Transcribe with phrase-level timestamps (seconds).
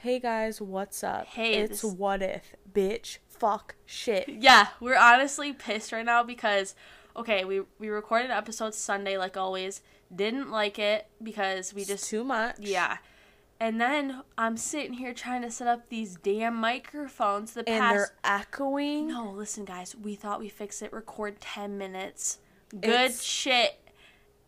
[0.00, 1.26] Hey guys, what's up?
[1.26, 4.28] Hey, it's this- what if, bitch, fuck, shit.
[4.28, 6.74] Yeah, we're honestly pissed right now because
[7.16, 9.82] okay, we we recorded an episode Sunday like always.
[10.14, 12.56] Didn't like it because we It's just too much.
[12.58, 12.98] yeah.
[13.62, 17.94] And then I'm sitting here trying to set up these damn microphones the and past
[17.94, 19.08] they're echoing.
[19.08, 20.92] No, listen guys, we thought we fixed it.
[20.94, 22.38] Record 10 minutes.
[22.70, 23.78] Good It's- shit.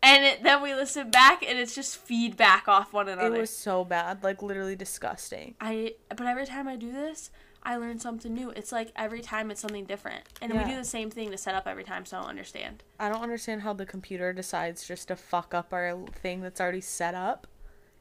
[0.03, 3.33] And it, then we listen back and it's just feedback off one another.
[3.33, 5.55] It was so bad, like literally disgusting.
[5.61, 7.31] I but every time I do this,
[7.63, 8.49] I learn something new.
[8.49, 10.23] It's like every time it's something different.
[10.41, 12.83] And we do the same thing to set up every time, so I don't understand.
[12.99, 16.81] I don't understand how the computer decides just to fuck up our thing that's already
[16.81, 17.47] set up.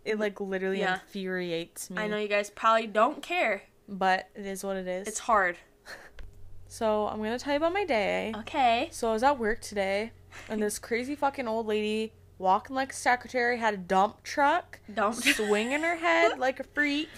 [0.05, 0.95] It like literally Yeah.
[0.95, 2.03] infuriates me.
[2.03, 3.63] I know you guys probably don't care.
[3.89, 5.07] but it is what it is.
[5.07, 5.57] It's hard.
[6.67, 8.33] so I'm gonna tell you about my day.
[8.39, 8.89] Okay.
[8.91, 10.11] So I was at work today,
[10.49, 15.15] and this crazy fucking old lady walking like a secretary had a dump truck Don't
[15.15, 17.09] swinging her head like a freak.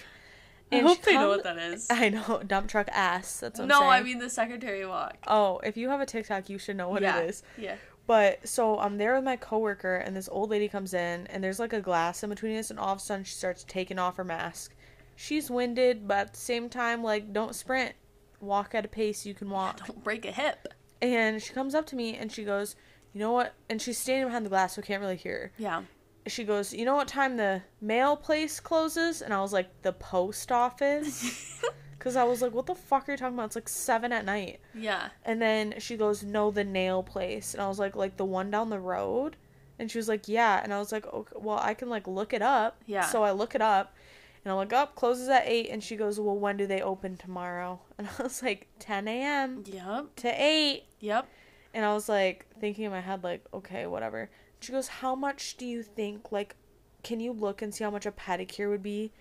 [0.71, 1.87] I hope they know what that is.
[1.89, 3.39] I know dump truck ass.
[3.39, 5.17] That's what no, I mean the secretary walk.
[5.27, 7.19] oh, if you have a TikTok, you should know what yeah.
[7.19, 7.43] it is.
[7.57, 7.75] Yeah.
[8.07, 11.59] But so I'm there with my coworker, and this old lady comes in, and there's
[11.59, 14.17] like a glass in between us, and all of a sudden she starts taking off
[14.17, 14.75] her mask.
[15.15, 17.93] She's winded, but at the same time, like, don't sprint.
[18.41, 19.85] Walk at a pace you can walk.
[19.85, 20.67] Don't break a hip.
[21.01, 22.75] And she comes up to me and she goes,
[23.15, 23.53] You know what?
[23.69, 25.51] And she's standing behind the glass, so I can't really hear her.
[25.57, 25.81] Yeah.
[26.27, 29.21] She goes, You know what time the mail place closes?
[29.21, 31.61] And I was like, The post office?
[31.97, 33.45] Because I was like, What the fuck are you talking about?
[33.47, 34.59] It's like 7 at night.
[34.75, 35.09] yeah.
[35.23, 37.53] And then she goes, No, the nail place.
[37.55, 39.37] And I was like, Like the one down the road?
[39.79, 40.59] And she was like, Yeah.
[40.61, 42.81] And I was like, Okay, well, I can like look it up.
[42.85, 43.05] Yeah.
[43.05, 43.95] So I look it up.
[44.43, 45.69] And I'm like, Up, closes at 8.
[45.71, 47.79] And she goes, Well, when do they open tomorrow?
[47.97, 49.63] And I was like, 10 a.m.
[49.65, 50.15] Yep.
[50.17, 50.83] to 8.
[50.99, 51.27] Yep.
[51.75, 54.29] And I was like thinking in my head, like, okay, whatever.
[54.61, 56.55] She goes, How much do you think, like,
[57.03, 59.11] can you look and see how much a pedicure would be?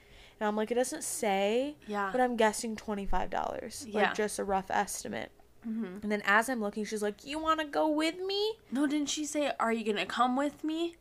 [0.40, 2.08] And I'm like, It doesn't say, Yeah.
[2.12, 3.86] but I'm guessing $25.
[3.88, 4.00] Yeah.
[4.02, 5.32] Like, just a rough estimate.
[5.64, 8.54] hmm And then as I'm looking, she's like, You want to go with me?
[8.70, 10.96] No, didn't she say, "Are you gonna come with me?"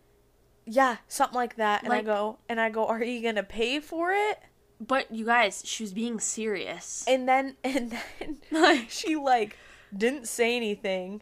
[0.66, 1.81] Yeah, something like that.
[1.83, 4.39] And Like- I go, And I go, Are you going to pay for it?
[4.79, 7.03] But you guys, she was being serious.
[7.07, 9.57] And then, and then Like, she, like,
[9.95, 11.22] didn't say anything,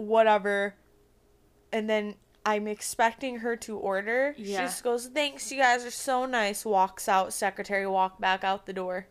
[0.00, 0.74] whatever.
[1.72, 4.34] And then I'm expecting her to order.
[4.36, 4.44] Yeah.
[4.60, 6.64] She just goes, Thanks, you guys are so nice.
[6.64, 9.06] Walks out, secretary, walk back out the door.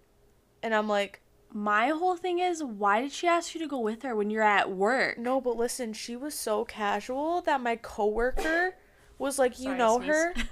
[0.61, 4.03] And I'm like, my whole thing is, why did she ask you to go with
[4.03, 5.17] her when you're at work?
[5.17, 8.75] No, but listen, she was so casual that my coworker
[9.17, 10.33] was like, You Sorry, know her?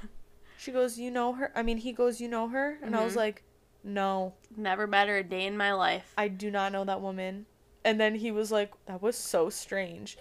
[0.59, 1.51] She goes, You know her?
[1.55, 2.79] I mean, he goes, You know her?
[2.81, 3.17] And I was Mhm.
[3.17, 3.43] like,
[3.83, 6.13] No, Never met her a day in my life.
[6.17, 7.45] I do not know that woman.
[7.87, 10.17] And then he was like, That was so strange.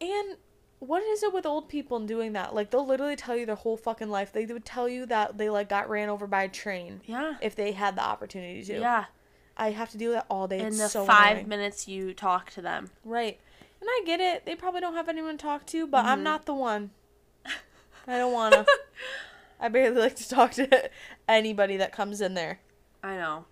[0.00, 0.36] And
[0.80, 2.52] what is it with old people and doing that?
[2.54, 4.32] Like, they'll literally tell you their whole fucking life.
[4.32, 7.34] They would tell you that they, like, got ran over by a train Yeah.
[7.40, 8.80] if they had the opportunity to.
[8.80, 9.04] Yeah.
[9.56, 10.58] I have to do that all day.
[10.58, 11.48] In It's the so five annoying.
[11.48, 12.90] minutes you talk to them.
[13.04, 13.38] Right.
[13.80, 14.44] And I get it.
[14.44, 16.24] They probably don't have anyone to talk to, but I'm Mhm.
[16.24, 16.90] not the one.
[18.08, 18.66] I don't want to.
[19.60, 20.90] I barely like to talk to
[21.28, 22.58] anybody that comes in there.
[23.04, 23.44] I know.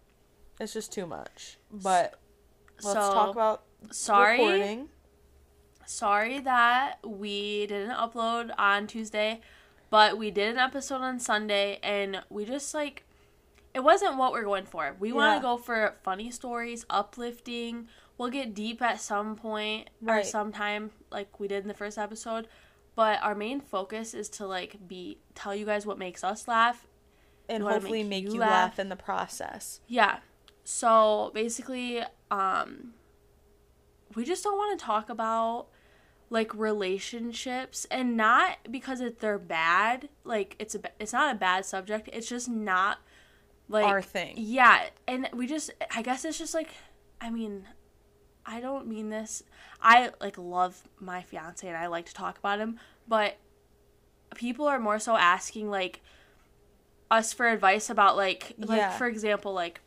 [0.58, 1.58] It's just too much.
[1.70, 2.18] But
[2.84, 4.38] let's so, talk about sorry.
[4.38, 4.88] recording.
[5.86, 9.41] Sorry that we didn't upload on Tuesday,
[9.91, 13.04] but we did an episode on Sunday and we just like
[13.74, 14.96] it wasn't what we're going for.
[14.98, 17.88] We want to go for funny stories, uplifting.
[18.18, 22.48] We'll get deep at some point or sometime like we did in the first episode,
[22.94, 26.86] but our main focus is to like be tell you guys what makes us laugh.
[27.48, 28.50] And hopefully make make you you laugh.
[28.50, 29.80] laugh in the process.
[29.88, 30.18] Yeah.
[30.64, 32.94] So basically, um,
[34.14, 35.66] we just don't want to talk about
[36.30, 40.08] like relationships and not because it, they're bad.
[40.24, 42.08] Like it's a it's not a bad subject.
[42.12, 42.98] It's just not
[43.68, 44.34] like Our thing.
[44.36, 46.70] Yeah, and we just I guess it's just like
[47.20, 47.66] I mean,
[48.47, 49.42] I don't mean this.
[49.82, 53.36] I like love my fiance and I like to talk about him, but
[54.34, 56.00] people are more so asking like
[57.10, 58.97] us for advice about like like Yeah.
[58.97, 59.80] for example like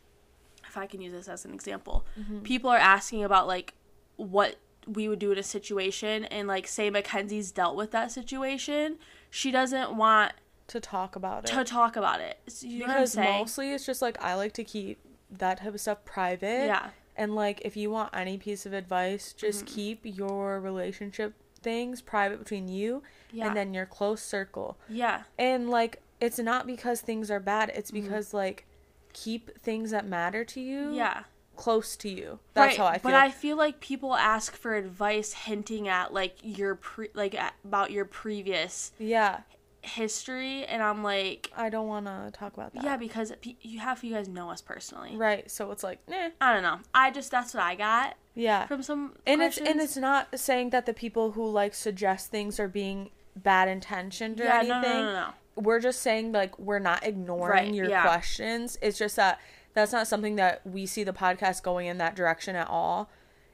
[0.74, 2.40] if I can use this as an example, Mm-hmm.
[2.40, 3.74] people are asking about like
[4.16, 4.56] what
[4.88, 8.98] we would do in a situation and like say Mackenzie's dealt with that situation,
[9.30, 10.34] she doesn't want
[10.68, 11.54] To talk about it.
[11.54, 12.40] to talk about it.
[12.48, 14.98] So you know what I'm because mostly it's just like I like to keep
[15.30, 16.66] that type of stuff private.
[16.66, 16.90] yeah.
[17.16, 19.76] And like if you want any piece of advice, just Mm-hmm.
[19.76, 23.48] keep your relationship things private between you Yeah.
[23.48, 24.78] and then your close circle.
[24.90, 25.24] yeah.
[25.38, 28.02] And like it's not because things are bad, it's Mm-hmm.
[28.06, 28.66] because like
[29.13, 31.24] keep things that matter to you Yeah.
[31.56, 32.39] close to you.
[32.54, 33.12] That's how I feel.
[33.12, 37.54] But I feel like people ask for advice hinting at like your pre like at,
[37.63, 39.42] about your previous yeah.
[39.81, 42.83] history, and I'm like, I don't want to talk about that.
[42.83, 45.16] yeah, because pe- you half of you guys know us personally.
[45.16, 45.50] Right.
[45.51, 46.30] So it's like, nah.
[46.42, 46.80] I don't know.
[46.94, 48.66] I just that's what I got Yeah.
[48.66, 52.59] from some And it's and it's not saying that the people who like suggest things
[52.59, 54.81] are being bad intentioned or yeah, anything.
[54.81, 55.30] no, no, no, no.
[55.56, 58.04] We're just saying like we're not ignoring Right, your yeah.
[58.04, 58.78] questions.
[58.82, 59.40] It's just that
[59.74, 63.10] that's not something that we see the podcast going in that direction at all.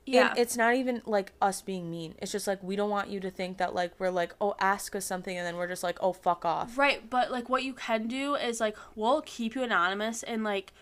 [0.06, 2.16] Yeah, And it's not even like us being mean.
[2.20, 4.96] It's just like we don't want you to think that like we're like, oh, ask
[4.96, 6.78] us something, and then we're just like, oh, fuck off.
[6.78, 10.74] Right, but like what you can do is like we'll keep you anonymous and like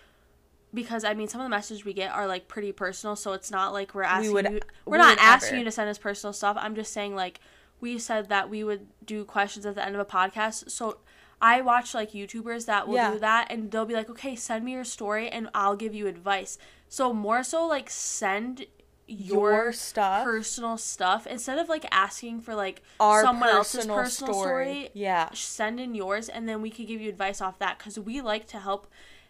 [0.73, 3.51] because I mean some of the messages we get are like pretty personal, so it's
[3.51, 5.57] not like we're asking would- you we're we not asking ever.
[5.59, 6.57] you to send us personal stuff.
[6.59, 7.39] I'm just saying like
[7.79, 10.69] we said that we would do questions at the end of a podcast.
[10.71, 10.97] So
[11.41, 13.11] I watch like YouTubers that will Yeah.
[13.13, 16.07] do that and they'll be like, "Okay, send me your story and I'll give you
[16.07, 16.57] advice."
[16.89, 18.65] So more so like send
[19.09, 20.23] your, Your stuff.
[20.25, 25.29] personal stuff instead of like asking for like Our someone else's personal personal story Yeah.
[25.33, 28.47] send in yours and then we could give you advice off that because we like
[28.47, 28.85] to help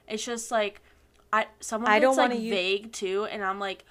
[0.07, 0.81] it's just like
[1.31, 3.86] i someone I don't like use- vague too and i'm like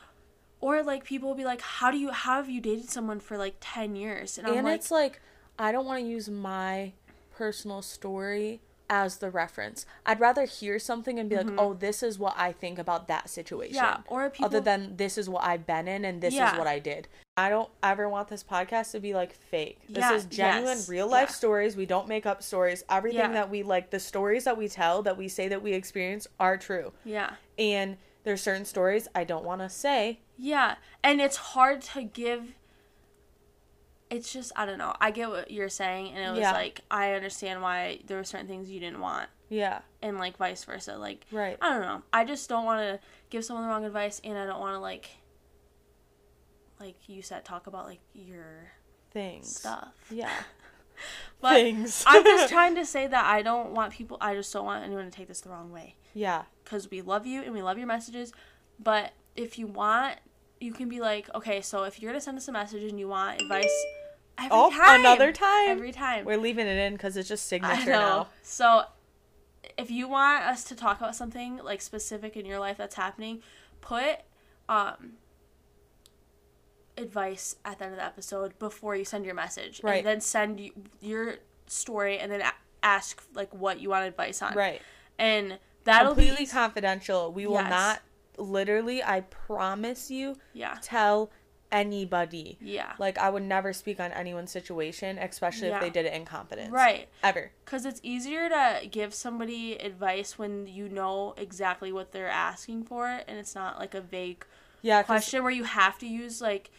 [0.60, 3.38] or like people will be like how do you how have you dated someone for
[3.38, 5.20] like 10 years and i'm like it's like
[5.56, 6.94] I don't want to use my
[7.36, 9.84] personal story as the reference.
[10.04, 13.28] I'd rather hear something and be like, "Oh, this is what I think about that
[13.28, 14.02] situation." Mm-hmm.
[14.06, 16.52] yeah or people Other than this is what I've been in and this Yeah.
[16.52, 17.08] is what I did.
[17.36, 19.78] I don't ever want this podcast to be like fake.
[19.88, 21.34] This Yeah, is genuine yes, real life yeah.
[21.34, 21.76] stories.
[21.76, 22.84] We don't make up stories.
[22.88, 26.26] Everything that we like the stories that we tell that we say that we experience
[26.38, 26.92] are true.
[27.04, 30.20] yeah And there's certain stories I don't want to say.
[30.38, 32.54] yeah and it's hard to give
[34.10, 36.52] it's just i don't know i get what you're saying and it was Yeah.
[36.52, 39.80] like i understand why there were certain things you didn't want Yeah.
[40.00, 41.56] and like vice versa like Right.
[41.60, 42.02] I don't know.
[42.12, 43.00] I just don't want to
[43.30, 45.08] give someone the wrong advice, and I don't want to like,
[46.78, 48.72] like you said, talk about like your
[49.12, 49.56] Things.
[49.56, 49.94] stuff.
[50.10, 50.30] Yeah.
[51.42, 52.02] But Things.
[52.06, 54.16] I'm just trying to say that I don't want people.
[54.20, 56.44] I just don't want anyone to take this the wrong way yeah.
[56.64, 58.32] because we love you and we love your messages.
[58.82, 60.16] But if you want,
[60.60, 63.08] you can be like, okay, so if you're gonna send us a message and you
[63.08, 63.84] want advice,
[64.38, 65.68] every Oh, time, another time.
[65.68, 66.24] every time.
[66.24, 68.28] We're leaving it in because it's just signature now.
[68.42, 68.84] So
[69.78, 73.42] if you want us to talk about something like specific in your life that's happening,
[73.80, 74.20] put
[74.68, 75.12] um
[76.98, 79.80] advice at the end of the episode before you send your message.
[79.82, 79.98] Right.
[79.98, 80.70] And then send y-
[81.00, 81.34] your
[81.66, 84.54] story and then a- ask like what you want advice on.
[84.54, 84.80] Right.
[85.18, 87.32] And that'll Completely be confidential.
[87.32, 87.70] We will Yes.
[87.70, 88.00] not
[88.38, 90.78] literally, I promise you, yeah.
[90.82, 91.30] tell
[91.72, 92.56] anybody.
[92.60, 92.92] Yeah.
[92.98, 95.76] Like I would never speak on anyone's situation, especially Yeah.
[95.76, 96.70] if they did it in confidence.
[96.70, 97.08] Right.
[97.22, 97.50] Ever.
[97.64, 103.06] Cuz it's easier to give somebody advice when you know exactly what they're asking for
[103.08, 104.46] and it's not like a vague
[104.82, 106.70] Yeah, question where you have to use like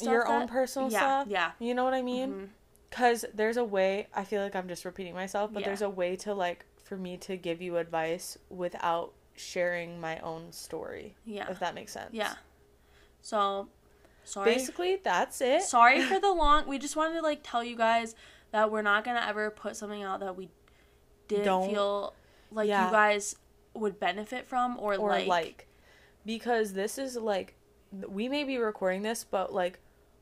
[0.00, 1.26] your own personal yeah, stuff.
[1.28, 1.50] Yeah.
[1.58, 2.32] You know what I mean?
[2.32, 2.48] Mhm.
[2.88, 5.66] Because there's a way, I feel like I'm just repeating myself, but Yeah.
[5.66, 10.52] there's a way to like, for me to give you advice without sharing my own
[10.52, 11.14] story.
[11.24, 11.50] Yeah.
[11.50, 12.10] If that makes sense.
[12.12, 12.34] Yeah.
[13.20, 13.68] So
[14.24, 14.54] sorry.
[14.54, 15.62] Basically, that's it.
[15.62, 18.14] sorry for the long we just wanted to like tell you guys
[18.52, 20.48] that we're not gonna ever put something out that we
[21.28, 22.14] didn't Don't- feel
[22.52, 22.86] like Yeah.
[22.86, 23.36] you guys
[23.74, 25.66] would benefit from or, or like, like,
[26.24, 27.54] because this is like
[28.08, 29.78] we may be recording this but like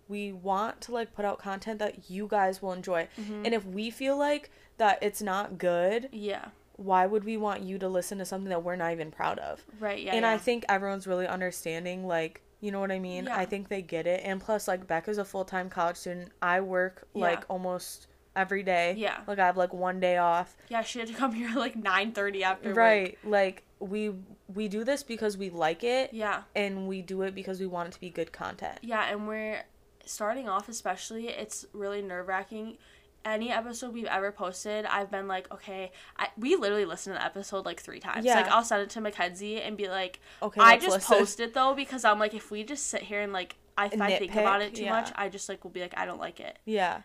[0.09, 3.45] we want to like put out content that you guys will enjoy Mm-hmm.
[3.47, 6.47] and if we feel like that it's not good yeah
[6.77, 9.63] why would we want you to listen to something that we're not even proud of
[9.81, 13.37] right yeah and i think everyone's really understanding like you know what i mean Yeah.
[13.39, 17.07] i think they get it and plus like becca's a full-time college student i work
[17.15, 17.21] Yeah.
[17.23, 19.21] like almost every day Yeah.
[19.29, 22.43] like i have like one day off yeah she had to come here like 9:30
[22.43, 22.77] after work.
[22.77, 24.13] right like we
[24.53, 27.89] we do this because we like it yeah and we do it because we want
[27.89, 28.79] it to be good content.
[28.83, 29.63] yeah and we're
[30.07, 32.77] starting off especially it's really nerve-wracking
[33.25, 37.25] any episode we've ever posted i've been like okay I, we literally listened to the
[37.25, 38.35] episode like three times Yeah.
[38.37, 41.19] like i'll send it to mackenzie and be like Okay, i just listen.
[41.19, 44.01] post it though because i'm like if we just sit here and like I- if
[44.01, 44.93] i think about it too yeah.
[45.01, 47.03] much i just like will be like i don't like it Yeah.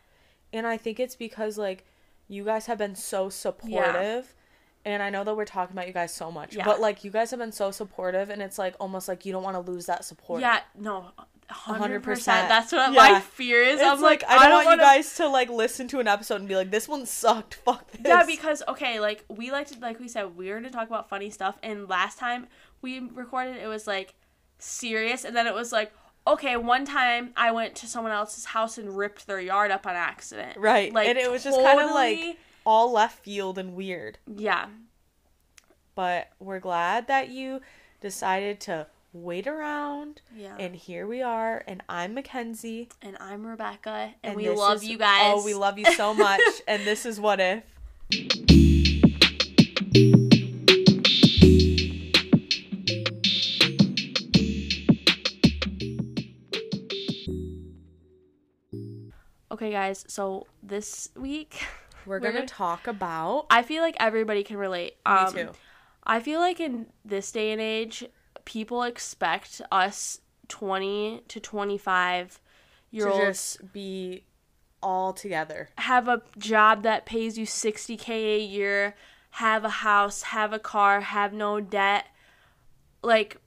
[0.52, 1.86] And I think it's because like
[2.28, 4.34] you guys have been so supportive.
[4.86, 6.66] And I know that we're talking about you guys so much, Yeah.
[6.66, 9.44] but like you guys have been so supportive and it's like almost like you don't
[9.44, 10.42] want to lose that support.
[10.42, 11.12] yeah no
[11.50, 12.25] 100%, 100%.
[12.25, 13.12] that's what Yeah.
[13.13, 15.50] my fear is It's i'm like, like, I don't, want wanna- you guys to like
[15.50, 17.56] listen to an episode and be like this one sucked.
[17.65, 18.01] Fuck this.
[18.06, 21.10] Yeah, because okay, like we like to like we said we were gonna talk about
[21.10, 22.48] funny stuff, and last time
[22.82, 24.13] we recorded it was like
[24.60, 25.91] serious, and then it was like
[26.27, 29.96] okay, one time I went to someone else's house and ripped their yard up on
[29.96, 30.58] accident.
[30.58, 30.94] right.
[30.94, 34.20] Like and it was just kind of like all left field and weird.
[34.27, 34.68] yeah,
[35.96, 37.62] But we're glad that you
[38.01, 40.22] decided to wait around.
[40.36, 40.56] Yeah.
[40.60, 41.63] And here we are.
[41.68, 42.89] And I'm Mackenzie.
[43.01, 45.22] And I'm Rebecca, and, And we love is- you guys.
[45.36, 46.42] Oh, we love you so much.
[46.68, 47.63] and this is What If.
[59.51, 60.06] Okay, guys.
[60.08, 61.56] So this week,
[62.06, 63.48] We're We're gonna- talk about.
[63.50, 64.94] I feel like everybody can relate.
[65.06, 65.50] Um, Me too.
[66.04, 68.06] I feel like in this day and age,
[68.46, 72.39] people expect us twenty to twenty-five
[72.91, 74.24] year To olds just be
[74.81, 75.69] all together.
[75.77, 78.96] have a job that pays you 60k a year,
[79.31, 82.05] have a house, have a car, have no debt.
[83.03, 83.38] Like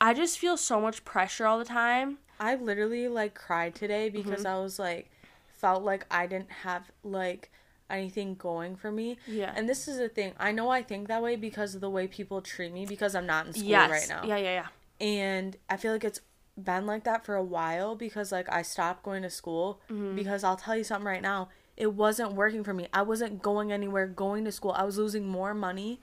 [0.00, 2.18] I just feel so much pressure all the time.
[2.40, 4.46] I literally like cried today because Mm-hmm.
[4.46, 5.10] I was like,
[5.48, 7.50] felt like I didn't have like
[7.90, 9.18] anything going for me.
[9.26, 9.52] Yeah.
[9.56, 10.32] And this is the thing.
[10.38, 13.26] I know I think that way because of the way people treat me because I'm
[13.26, 13.90] not in school yes.
[13.90, 14.26] right now.
[14.26, 14.66] Yeah, yeah,
[15.00, 15.06] yeah.
[15.06, 16.20] And I feel like it's
[16.56, 20.16] been like that for a while because like I stopped going to school Mm-hmm.
[20.16, 21.48] because I'll tell you something right now.
[21.76, 22.88] It wasn't working for me.
[22.92, 24.72] I wasn't going anywhere going to school.
[24.72, 26.00] I was losing more money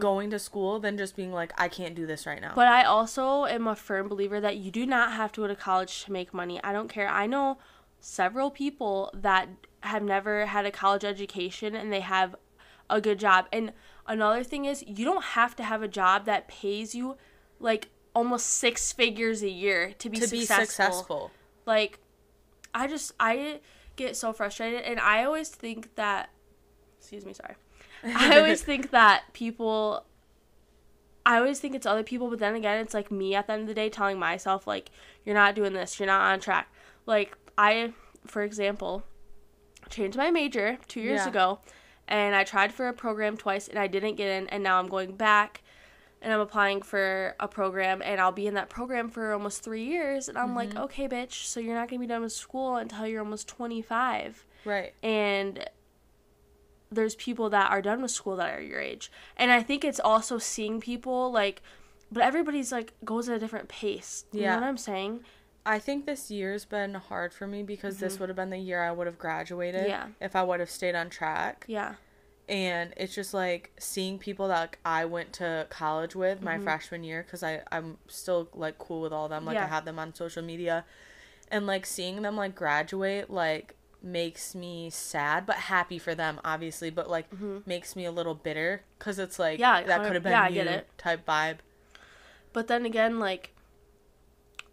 [0.00, 2.48] going to school than just being like I can't do this right now.
[2.48, 2.56] Mm-hmm.
[2.56, 5.54] But I also am a firm believer that you do not have to go to
[5.54, 6.60] college to make money.
[6.64, 7.08] I don't care.
[7.08, 7.58] I know
[8.00, 9.48] several people that
[9.80, 12.34] have never had a college education and they have
[12.90, 13.46] a good job.
[13.52, 13.72] And
[14.06, 17.16] another thing is, you don't have to have a job that pays you
[17.60, 20.66] like almost six figures a year to be to be successful.
[20.66, 21.30] successful.
[21.66, 21.98] Like,
[22.74, 23.60] I just, I
[23.96, 24.82] get so frustrated.
[24.82, 26.30] And I always think that,
[26.98, 27.54] excuse me, sorry.
[28.04, 30.04] I always think that people
[31.28, 33.62] I always think it's other people, but then again, it's like me at the end
[33.62, 34.90] of the day telling myself, like,
[35.26, 36.72] you're not doing this, you're not on track.
[37.04, 37.92] Like, I,
[38.26, 39.04] for example,
[39.90, 41.28] changed my major two years Yeah.
[41.28, 41.58] ago,
[42.06, 44.88] and I tried for a program twice, and I didn't get in, and now I'm
[44.88, 45.62] going back,
[46.22, 49.84] and I'm applying for a program, and I'll be in that program for almost three
[49.84, 50.78] years, and I'm like, Mm-hmm.
[50.84, 54.92] okay, bitch, so you're not gonna be done with school until you're almost 25 Right.
[55.02, 55.64] and
[56.90, 60.00] there's people that are done with school that are your age and i think it's
[60.00, 61.60] also seeing people like
[62.10, 64.54] but everybody's like goes at a different pace you Yeah.
[64.54, 65.20] know what i'm saying
[65.66, 68.82] I think this year's been hard for me because this would have been the year
[68.82, 69.88] I would have graduated Mm-hmm.
[69.90, 70.06] Yeah.
[70.20, 71.64] if I would have stayed on track.
[71.68, 71.94] yeah
[72.48, 76.44] And it's just like seeing people that like, I went to college with Mm-hmm.
[76.44, 79.44] my freshman year because I I'm still like cool with all of them.
[79.44, 80.84] Like I have them on social media,
[81.50, 86.88] and like seeing them like graduate like makes me sad but happy for them obviously
[86.88, 87.26] but like
[87.66, 89.80] makes me a little bitter because it's like Mm-hmm.
[89.80, 90.88] Yeah, that could have been yeah, I you get it.
[90.96, 91.56] type vibe
[92.52, 93.50] but then again like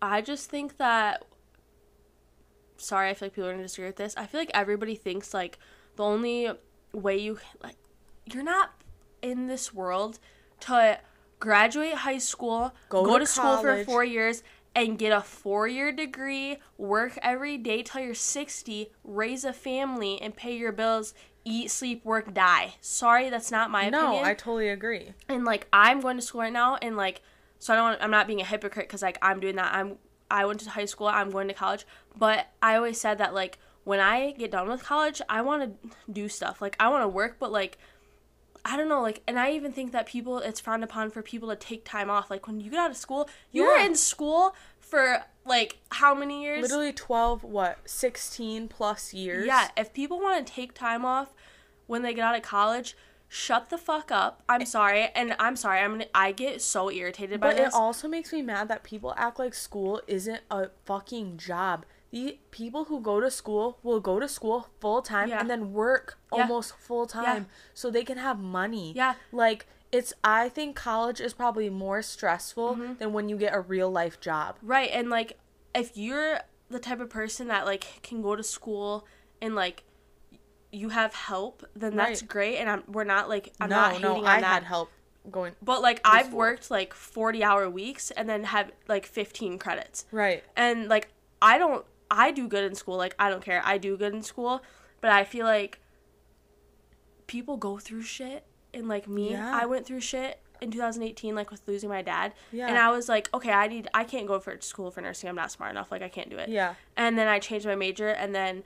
[0.01, 1.23] i just think that
[2.77, 4.13] sorry i feel like people are gonna disagree with this.
[4.17, 5.57] I feel like everybody thinks like
[5.95, 6.51] the only
[6.93, 7.77] way you like
[8.25, 8.71] you're not
[9.21, 10.19] in this world
[10.61, 10.99] to
[11.39, 14.43] graduate high school Go go, to to, school for four years
[14.75, 20.35] and get a four-year degree work every day till you're 60 raise a family and
[20.35, 21.13] pay your bills
[21.45, 22.73] eat sleep work die.
[22.81, 24.23] Sorry that's not my no opinion.
[24.23, 25.13] No, i totally agree.
[25.29, 27.21] And like I'm going to school right now and like
[27.65, 29.73] so I don't want, I'm not being a hypocrite cuz like I'm doing that.
[29.73, 29.97] I'm
[30.29, 33.57] I went to high school I'm going to college but I always said that like
[33.85, 36.61] when I get done with college I want to do stuff.
[36.61, 37.79] Like I want to work but like
[38.63, 41.49] I don't know like and I even think that people it's frowned upon for people
[41.49, 42.29] to take time off.
[42.29, 46.43] Like when you get out of school you were in school for like how many
[46.43, 46.61] years?
[46.61, 49.47] Literally 12 what 16 plus years?
[49.47, 51.33] Yeah, if people want to take time off
[51.87, 52.95] when they get out of college,
[53.27, 54.43] shut the fuck up.
[54.47, 55.79] I'm sorry, and I'm sorry.
[55.79, 57.67] I'm gonna, I get so irritated by But this.
[57.69, 61.85] it also makes me mad that people act like school isn't a fucking job.
[62.11, 65.39] The people who go to school will go to school full time Yeah.
[65.41, 66.43] and then work Yeah.
[66.43, 68.93] almost full time so they can have money.
[68.95, 69.15] Yeah.
[69.33, 72.93] Like it's I think college is probably more stressful Mm-hmm.
[72.99, 74.55] than when you get a real life job.
[74.61, 75.37] right, and like
[75.73, 76.39] if you're
[76.69, 79.05] the type of person that like can go to school
[79.41, 79.83] and like
[80.75, 82.29] you have help, then that's Right.
[82.29, 82.57] great.
[82.57, 84.53] And I'm we're not like I'm no, not hating no, on I that.
[84.55, 84.89] had help
[85.31, 90.05] going but like I've worked like 40 hour weeks and then have like 15 credits.
[90.11, 90.43] right.
[90.55, 91.07] and like
[91.41, 94.21] I don't I do good in school like I don't care I do good in
[94.21, 94.61] school
[95.01, 95.79] but I feel like
[97.27, 99.51] people go through shit and like me Yeah.
[99.59, 102.67] I went through shit in 2018 like with losing my dad Yeah.
[102.67, 105.35] and I was like okay I need I can't go for school for nursing I'm
[105.35, 106.75] not smart enough like I can't do it Yeah.
[106.95, 108.63] and then I changed my major and then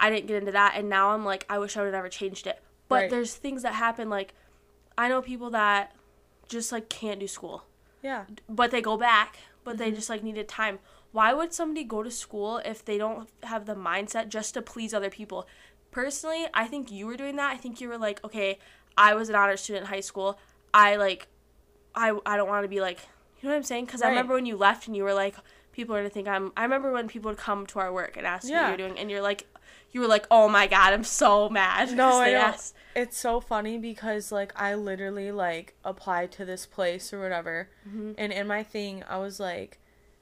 [0.00, 2.08] I didn't get into that and now I'm like I wish I would have never
[2.08, 3.10] changed it but Right.
[3.10, 4.34] there's things that happen like
[4.98, 5.92] I know people that
[6.48, 7.64] just like can't do school
[8.02, 8.24] Yeah.
[8.48, 9.78] but they go back but Mm-hmm.
[9.84, 10.78] they just like needed time
[11.12, 14.94] why would somebody go to school if they don't have the mindset just to please
[14.94, 15.46] other people
[15.90, 18.58] personally i think you were doing that i think you were like okay
[18.96, 20.38] i was an honor student in high school
[20.72, 21.26] i like
[21.94, 23.00] i i don't want to be like
[23.42, 23.86] You know what I'm saying?
[23.86, 25.34] Because I remember when you left and you were like,
[25.72, 26.52] people are gonna think I'm.
[26.56, 28.98] I remember when people would come to our work and ask you what you're doing,
[29.00, 29.46] and you're like,
[29.92, 31.92] you were like, oh my god, I'm so mad.
[31.96, 32.40] No, I they know.
[32.40, 37.68] asked- It's so funny because like I literally like applied to this place or whatever,
[37.88, 38.12] Mm-hmm.
[38.18, 39.78] and in my thing I was like,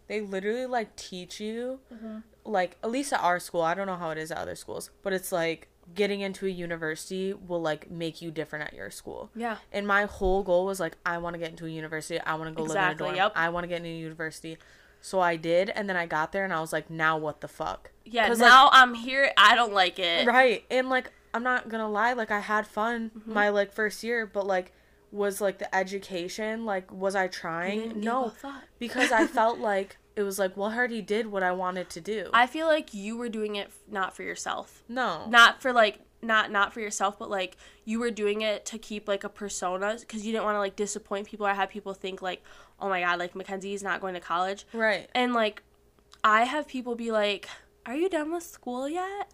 [0.06, 2.18] they literally like teach you, Mm-hmm.
[2.44, 3.62] like at least at our school.
[3.62, 6.50] I don't know how it is at other schools, but it's like getting into a
[6.50, 9.30] university will like make you different at your school.
[9.34, 9.56] Yeah.
[9.72, 12.20] And my whole goal was like, I want to get into a university.
[12.20, 13.16] I want to go Exactly, live in a dorm.
[13.16, 13.32] yep.
[13.34, 14.58] I want to get into a university.
[15.00, 17.48] So I did, and then I got there, and I was like, now what the
[17.48, 17.90] fuck?
[18.04, 18.26] Yeah.
[18.28, 19.30] 'Cause, like, Now I'm here.
[19.36, 20.26] I don't like it.
[20.26, 23.34] right and like i'm not gonna lie like i had fun Mm-hmm.
[23.34, 24.72] my like first year but like
[25.12, 28.32] was like the education like was i trying no
[28.78, 32.00] because i felt like it was like well i already did what i wanted to
[32.00, 34.82] do I feel like you were doing it not for yourself.
[34.88, 38.78] no Not for like not not for yourself, but like you were doing it to
[38.78, 41.94] keep like a persona because you didn't want to like disappoint people or have people
[41.94, 42.42] think like,
[42.80, 44.66] oh my god, like Mackenzie's not going to college.
[44.72, 45.62] right And like,
[46.24, 47.48] I have people be like,
[47.86, 49.32] "Are you done with school yet?"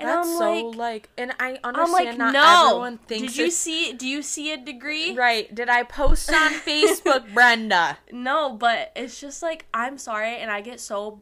[0.00, 2.66] And that's I'm so like, like and i I'm understand like, not no.
[2.68, 3.92] everyone thinks Did you see?
[3.94, 5.12] Do you see a degree?
[5.16, 10.52] right did i post on facebook brenda No, but it's just like I'm sorry, and
[10.52, 11.20] I get so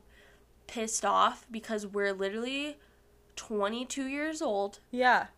[0.67, 2.77] pissed off because we're literally
[3.37, 4.81] 22 years old.
[4.91, 5.29] yeah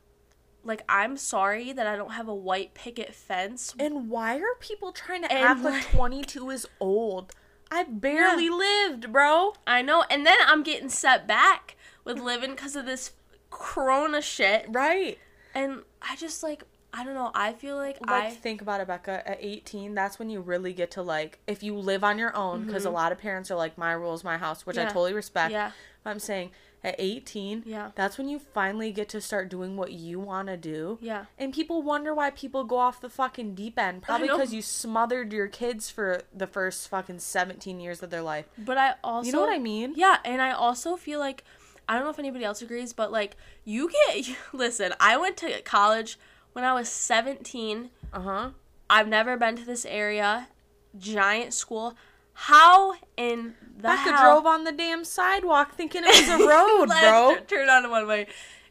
[0.68, 3.75] Like I'm sorry that I don't have a white picket fence.
[3.78, 7.32] and why are people trying to And, act like like- 22 is old
[7.70, 12.76] i barely lived bro I know, and then I'm getting set back with living because
[12.76, 13.12] of this
[13.50, 14.66] corona shit.
[14.68, 15.18] right
[15.54, 17.30] And I just like I don't know.
[17.34, 20.72] I feel like, like I think about it becca at 18 that's when you really
[20.72, 23.56] get to like if you live on your own because a lot of parents are
[23.56, 24.88] like my rules my house which i Mm-hmm.
[24.88, 25.72] Totally respect yeah
[26.02, 26.50] but i'm saying
[26.85, 27.90] at 18 Yeah.
[27.94, 31.52] that's when you finally get to start doing what you want to do yeah and
[31.52, 35.49] people wonder why people go off the fucking deep end probably because you smothered your
[35.49, 39.40] kids for the first fucking 17 years of their life But I also you know
[39.40, 41.42] what i mean Yeah, and I also feel like
[41.88, 45.62] I don't know if anybody else agrees, but like you get listen, I went to
[45.62, 46.18] college
[46.52, 47.90] when I was 17.
[48.12, 48.50] uh-huh
[48.90, 50.49] I've never been to this area.
[50.97, 51.94] Giant school.
[52.40, 56.86] How in the becca hell drove on the damn sidewalk thinking it was a road
[56.86, 58.26] bro Turn on one way.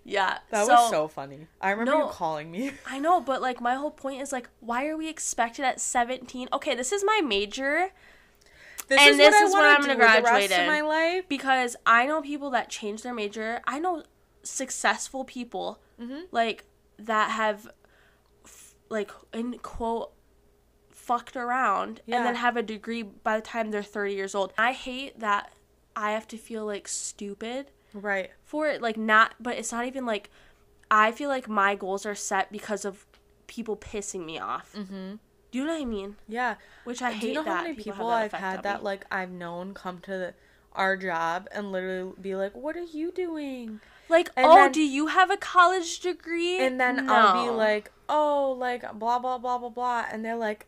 [0.05, 0.37] Yeah.
[0.51, 2.05] that was so funny i remember No.
[2.05, 5.09] you calling me I know, but like my whole point is like, why are we
[5.09, 6.47] expected at 17?
[6.53, 7.89] Okay, this is my major.
[8.87, 10.61] this And is this what is what I'm gonna graduate rest in.
[10.61, 13.59] of my life because I know people that change their major.
[13.67, 14.03] I know
[14.43, 16.21] successful people Mm-hmm.
[16.31, 16.63] like
[16.99, 17.67] that have
[18.45, 20.11] f- like in quote
[21.07, 22.17] fucked around Yeah.
[22.17, 24.53] and then have a degree by the time they're 30 years old.
[24.57, 25.51] I hate that
[25.95, 30.05] I have to feel like stupid right for it like not but it's not even
[30.05, 30.29] like
[30.91, 33.05] I feel like my goals are set because of
[33.47, 34.73] people pissing me off.
[34.77, 35.15] mm-hmm
[35.51, 36.15] Do you know what I mean?
[36.27, 38.79] yeah Which I hate Do you know that how many people, people, I've had that
[38.81, 38.85] me.
[38.85, 40.33] like I've known come to the,
[40.73, 44.81] our job and literally be like, "What are you doing?" like and oh then- do
[44.81, 46.59] you have a college degree?
[46.59, 50.67] And then I'll be like, "Oh, like blah blah blah blah blah," and they're like,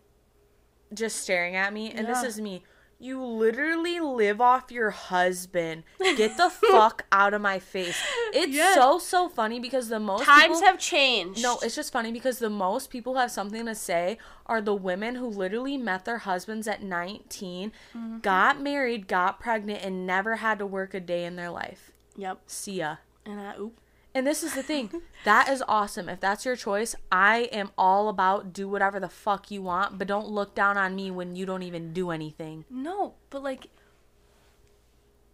[0.94, 1.92] just staring at me.
[1.92, 2.64] And this is me.
[3.02, 5.84] You literally live off your husband.
[6.18, 7.98] Get the fuck out of my face.
[8.34, 8.74] It's Yeah.
[8.76, 11.42] so so funny because the most times people- have changed.
[11.42, 15.16] No, it's just funny because the most people have something to say are the women
[15.16, 18.18] who literally met their husbands at 19, Mm-hmm.
[18.20, 21.92] got married, got pregnant, and never had to work a day in their life.
[22.18, 22.42] Yep.
[22.48, 22.98] See ya.
[23.26, 23.80] And I oop.
[24.14, 24.90] And this is the thing.
[25.24, 26.10] that is awesome.
[26.10, 30.08] If that's your choice, I am all about do whatever the fuck you want, but
[30.08, 32.66] don't look down on me when you don't even do anything.
[32.70, 33.68] No, but like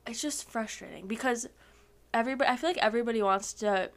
[0.05, 1.47] it's just frustrating because
[2.13, 3.89] everybody I feel like everybody wants to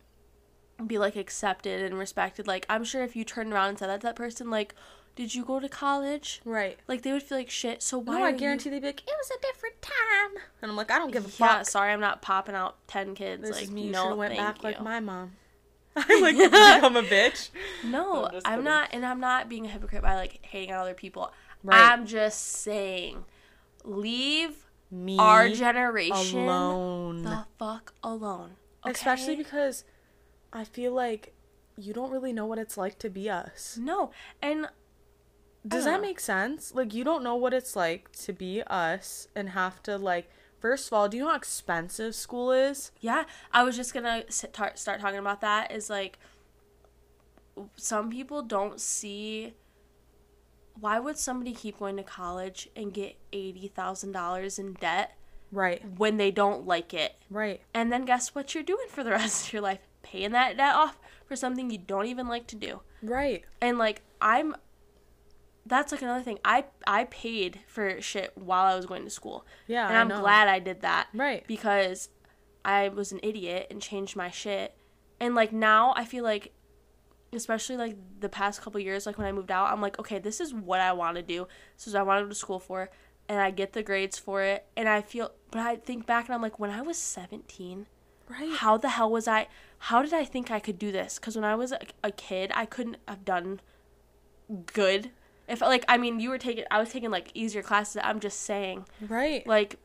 [0.86, 2.46] be like accepted and respected.
[2.46, 4.74] Like I'm sure if you turned around and said that to that person like,
[5.18, 6.78] "Did you go to college?" Right.
[6.86, 7.82] Like they would feel like shit.
[7.82, 10.42] So why No, are I you- guarantee they'd be like, it was a different time.
[10.62, 11.66] And I'm like, I don't give a Yeah, fuck.
[11.66, 13.90] sorry, I'm not popping out 10 kids This like is me.
[13.90, 14.84] No, should went thank back like you.
[14.84, 15.32] my mom.
[15.96, 17.50] I'm like, become a bitch.
[17.84, 20.94] No, I'm I'm not, and I'm not being a hypocrite by like hating on other
[20.94, 21.32] people.
[21.64, 21.90] Right.
[21.90, 23.24] I'm just saying,
[23.84, 27.22] leave Me our generation alone.
[27.24, 28.52] the fuck alone.
[28.84, 29.84] Especially because
[30.52, 31.34] I feel like
[31.76, 33.76] you don't really know what it's like to be us.
[33.80, 34.68] no, and
[35.68, 36.74] Does that make sense?
[36.74, 40.88] Like you don't know what it's like to be us and have to like first
[40.88, 42.90] of all, do you know how expensive school is?
[43.00, 45.70] yeah, I was just gonna sit, start talking about that.
[45.72, 46.18] Is like
[47.76, 49.54] some people don't see.
[50.80, 55.16] Why would somebody keep going to college and get eighty thousand dollars in debt
[55.50, 55.82] Right.
[55.96, 57.16] when they don't like it?
[57.30, 57.60] Right.
[57.74, 59.80] And then guess what you're doing for the rest of your life?
[60.02, 62.80] Paying that debt off for something you don't even like to do.
[63.02, 63.44] Right.
[63.60, 64.54] And like I'm
[65.68, 66.38] that's like another thing.
[66.44, 69.46] I I paid for shit while I was going to school.
[69.66, 70.20] Yeah, and I I'm know.
[70.20, 71.08] glad I did that.
[71.14, 71.46] Right.
[71.46, 72.08] Because
[72.64, 74.74] I was an idiot and changed my shit.
[75.20, 76.52] And like now I feel like
[77.32, 80.40] especially like the past couple years like when I moved out, I'm like, okay, this
[80.40, 81.46] is what I want to do.
[81.76, 82.90] This is what I want to go to school for
[83.28, 86.34] and I get the grades for it and I feel but I think back and
[86.34, 87.86] I'm like when I was 17,
[88.30, 88.56] Right.
[88.58, 91.18] how the hell was I how did I think I could do this?
[91.18, 93.60] Cuz when I was a, a kid, I couldn't have done
[94.72, 95.10] good.
[95.48, 98.00] If like I mean, you were taking I was taking like easier classes.
[98.04, 99.46] I'm just saying Right.
[99.46, 99.76] like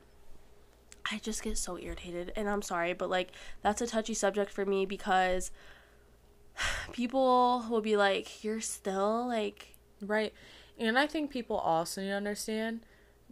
[1.12, 4.65] I just get so irritated and I'm sorry, but like that's a touchy subject for
[4.65, 5.52] me because
[6.91, 10.34] people will be like, You're still like Right.
[10.78, 12.82] And I think people also need to understand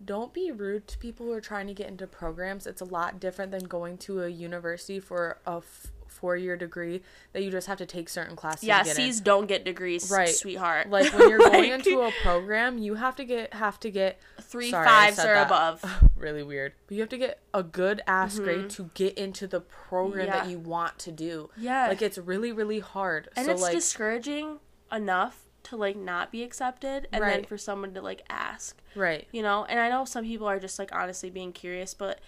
[0.04, 2.66] don't be rude to people who are trying to get into programs.
[2.66, 7.02] It's a lot different than going to a university for a f- four year degree
[7.34, 8.64] that you just have to take certain classes.
[8.64, 9.06] Yeah, to get in.
[9.06, 10.30] C's don't get degrees, Right.
[10.30, 10.90] sweetheart.
[10.90, 14.70] Like when you're going into a program, you have to get have to get three
[14.70, 15.48] Sorry, fives or that.
[15.48, 15.84] above.
[16.16, 16.74] really weird.
[16.88, 20.34] But you have to get a good ass grade to get into the program Mm-hmm.
[20.36, 20.44] Yeah.
[20.44, 21.50] that you want to do.
[21.58, 21.88] Yeah.
[21.88, 23.28] Like it's really really hard.
[23.36, 24.60] and so it's like discouraging
[24.92, 28.82] enough to like not be accepted and then for someone to like ask.
[28.96, 29.28] right.
[29.32, 32.20] you know and i know some people are just like honestly being curious but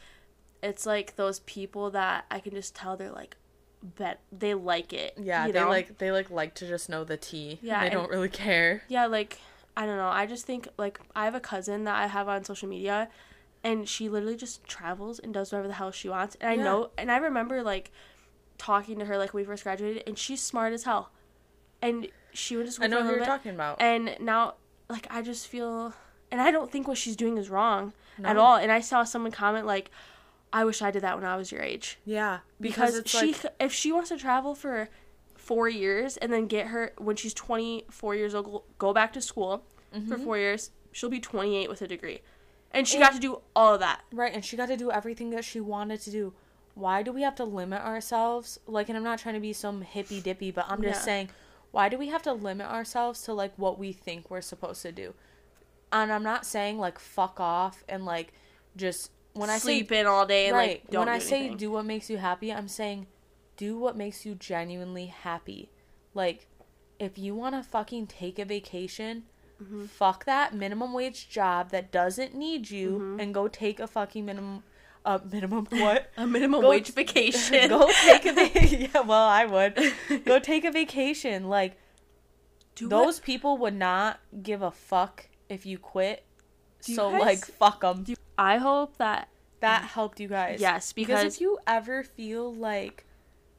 [0.61, 3.35] it's like those people that i can just tell they're like
[3.83, 5.67] bet they like it Yeah, they know?
[5.69, 7.59] like they like like to just know the tea.
[7.61, 8.83] Yeah, They and- don't really care.
[8.87, 9.39] yeah like
[9.75, 12.43] i don't know i just think like i have a cousin that i have on
[12.43, 13.09] social media
[13.63, 16.63] and she literally just travels and does whatever the hell she wants and i Yeah.
[16.63, 17.91] know and i remember like
[18.57, 21.11] talking to her like when we first graduated and she's smart as hell
[21.81, 23.81] and she to school I know who you're bit talking about.
[23.81, 24.53] and now
[24.89, 25.93] like i just feel
[26.31, 27.93] and i don't think what she's doing is wrong
[28.23, 29.89] at all and i saw someone comment like
[30.53, 33.45] i wish i did that when i was your age yeah, because, it's she like
[33.59, 34.87] if she wants to travel for
[35.35, 39.65] four years and then get her when she's 24 years old go- back to school
[39.91, 40.23] for Mm-hmm.
[40.23, 42.21] four years she'll be 28 with a degree
[42.71, 45.29] and she got to do all of that right, and she got to do everything
[45.31, 46.33] that she wanted to do.
[46.73, 48.59] Why do we have to limit ourselves?
[48.65, 51.05] Like, and I'm not trying to be some hippy dippy, but I'm just Yeah.
[51.05, 51.29] saying,
[51.69, 54.91] why do we have to limit ourselves to like what we think we're supposed to
[54.91, 55.13] do?
[55.91, 58.33] And I'm not saying like fuck off and like
[58.75, 61.27] just when I say sleep in all day and right like don't when do I
[61.29, 63.07] say do what makes you happy, I'm saying
[63.57, 65.69] do what makes you genuinely happy.
[66.13, 66.47] Like
[66.99, 69.23] if you want to fucking take a vacation,
[69.61, 69.85] Mm-hmm.
[69.85, 73.19] fuck that minimum wage job that doesn't need you Mm-hmm.
[73.19, 74.63] and go take a fucking minimum
[75.05, 76.09] uh minimum what?
[76.17, 78.81] a minimum Go- wage vacation go take a vacation.
[78.93, 79.79] yeah, well, I would.
[80.25, 81.47] Go take a vacation.
[81.49, 81.77] Like
[82.75, 86.25] do those people would not give a fuck if you quit.
[86.85, 88.03] You So guys- like fuck them.
[88.37, 89.29] I hope that
[89.61, 90.59] That helped you guys.
[90.59, 93.05] yes Because because if you ever feel like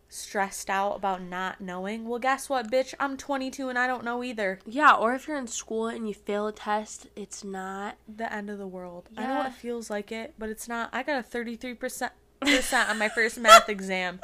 [0.09, 2.95] stressed out about not knowing, well, guess what, bitch?
[3.01, 4.61] I'm 22 and I don't know either.
[4.67, 8.49] yeah or if you're in school and you fail a test it's not The end
[8.51, 9.09] of the world.
[9.13, 9.21] Yeah.
[9.23, 10.91] I know it feels like it, but it's not.
[10.93, 12.11] I got a 33%
[12.89, 14.21] on my first math exam.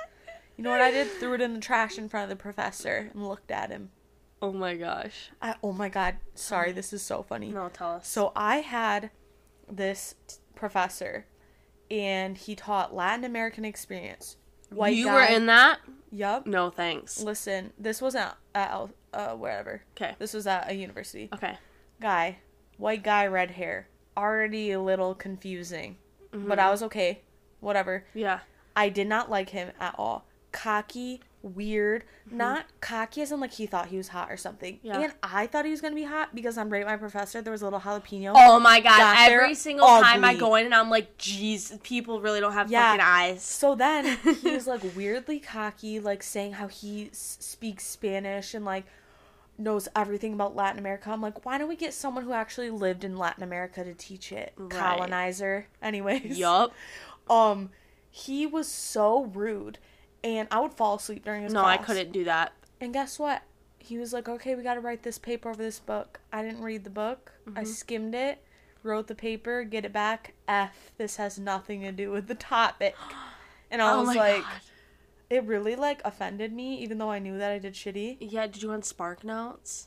[0.57, 1.09] You know what I did?
[1.11, 3.91] Threw it in the trash in front of the professor and looked at him.
[4.43, 6.17] oh my gosh I, oh my god.
[6.35, 7.49] Sorry, this is so funny.
[7.51, 9.11] no tell us So I had
[9.71, 11.27] this t- professor,
[11.91, 14.37] and he taught Latin American experience.
[14.71, 15.15] White you guy.
[15.15, 15.81] were in that
[16.13, 16.47] Yup.
[16.47, 19.83] no thanks Listen, this wasn't at uh wherever.
[19.97, 21.29] okay This was at a university.
[21.33, 21.57] okay
[22.01, 22.39] Guy,
[22.79, 23.89] white guy, red hair.
[24.17, 25.97] Already a little confusing,
[26.33, 27.21] but I was okay.
[27.61, 28.05] Whatever.
[28.15, 28.41] yeah
[28.77, 30.25] I did not like him at all.
[30.53, 32.05] Cocky, weird.
[32.31, 34.79] Not cocky as in like he thought he was hot or something.
[34.83, 35.01] Yeah.
[35.01, 37.63] And I thought he was gonna be hot because on Rate My Professor there was
[37.63, 38.33] a little jalapeno.
[38.37, 38.99] Oh my god!
[38.99, 42.71] Got Every single time I go in and I'm like, "Jeez, people really don't have
[42.71, 42.91] Yeah.
[42.91, 47.87] fucking eyes." So then he was like weirdly cocky, like saying how he s- speaks
[47.87, 48.85] Spanish and like
[49.59, 51.11] knows everything about Latin America.
[51.11, 54.33] I'm like, why don't we get someone who actually lived in Latin America to teach
[54.33, 54.53] it?
[54.57, 54.71] Right.
[54.71, 55.67] Colonizer.
[55.83, 56.39] Anyways.
[56.39, 56.73] Yup.
[57.29, 57.69] Um,
[58.11, 59.79] he was so rude,
[60.25, 62.53] and I would fall asleep during his No, I couldn't do that.
[62.81, 63.43] And guess what?
[63.79, 66.21] He was like, okay, we got to write this paper over this book.
[66.33, 67.33] I didn't read the book.
[67.49, 67.59] Mm-hmm.
[67.59, 68.45] I skimmed it,
[68.83, 70.35] wrote the paper, get it back.
[70.47, 72.95] F, this has nothing to do with the topic.
[73.73, 74.61] And I oh was like, god.
[75.31, 78.17] it really like offended me, even though I knew that I did shitty.
[78.19, 79.87] Yeah, did you want Spark Notes?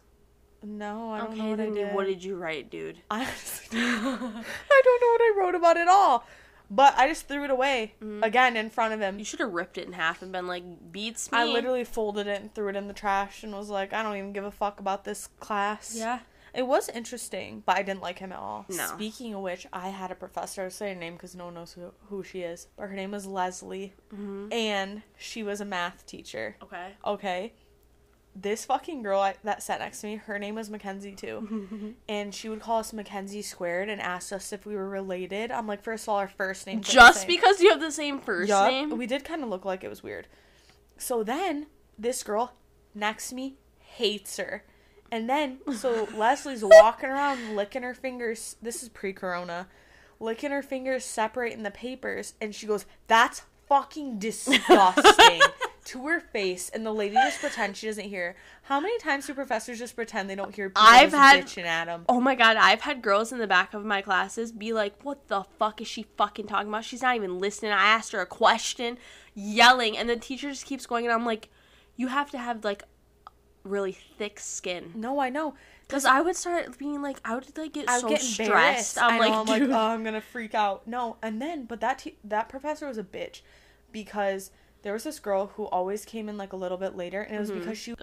[0.64, 1.94] No, I don't okay, know what then you- did.
[1.94, 3.00] what did you write, dude?
[3.12, 3.68] I honestly.
[3.78, 6.26] I don't know what I wrote about at all.
[6.76, 9.12] But I just threw it away again in front of him.
[9.14, 9.20] Mm-hmm.
[9.20, 12.26] You should have ripped it in half and been like, "Beats me." I literally folded
[12.28, 14.52] it and threw it in the trash and was like, I don't even give a
[14.52, 15.96] fuck about this class.
[15.98, 16.20] Yeah.
[16.56, 18.66] It was interesting, but I didn't like him at all.
[18.70, 18.86] No.
[18.86, 21.74] Speaking of which, I had a professor, I'll say her name because no one knows
[21.74, 24.54] who, who she is, but her name was Leslie, Mm-hmm.
[24.54, 26.56] and she was a math teacher.
[26.62, 26.90] Okay.
[27.06, 27.54] Okay?
[28.36, 32.34] This fucking girl I, that sat next to me, her name was Mackenzie too, and
[32.34, 35.52] she would call us Mackenzie squared and asked us if we were related.
[35.52, 36.82] I'm like, first of all, our first name.
[36.82, 38.98] Just because you have the same first Yup, name.
[38.98, 40.28] we did kind of look like it was weird.
[40.98, 41.68] So then
[41.98, 42.54] this girl
[42.96, 44.64] next to me hates her.
[45.12, 48.56] And then, so Leslie's walking around licking her fingers.
[48.62, 49.68] This is pre corona.
[50.20, 52.34] Licking her fingers, separating the papers.
[52.42, 55.42] And she goes, That's fucking disgusting
[55.86, 56.70] to her face.
[56.70, 58.36] And the lady just pretends she doesn't hear.
[58.64, 61.86] How many times do professors just pretend they don't hear people I've had- bitching at
[61.86, 62.06] them?
[62.08, 65.28] Oh my god, I've had girls in the back of my classes be like, What
[65.28, 66.86] the fuck is she fucking talking about?
[66.86, 67.72] She's not even listening.
[67.72, 68.98] I asked her a question,
[69.34, 71.50] yelling, and the teacher just keeps going, and I'm like,
[71.98, 72.84] You have to have like
[73.64, 74.92] really thick skin.
[74.96, 75.56] No, I know.
[75.88, 78.98] Because I would start being like, I would like get I so get stressed.
[79.02, 80.88] I'm like, I'm like, oh, I'm gonna freak out.
[80.88, 83.42] No, and then, but that te- that professor was a bitch
[83.92, 84.50] because
[84.84, 87.40] there was this girl who always came in like a little bit later, and it
[87.40, 87.60] was Mhm.
[87.60, 87.96] because she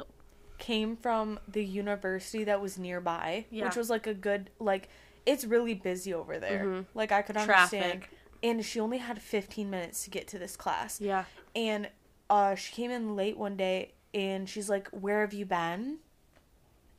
[0.59, 3.65] came from the university that was nearby, Yeah.
[3.67, 4.89] which was like a good like.
[5.27, 6.65] It's really busy over there.
[6.65, 6.87] Mhm.
[6.95, 8.03] Like I could understand.
[8.03, 8.11] Traffic.
[8.43, 11.25] And she only had 15 minutes to get to this class yeah.
[11.55, 11.91] and
[12.31, 15.99] uh she came in late one day and she's like where have you been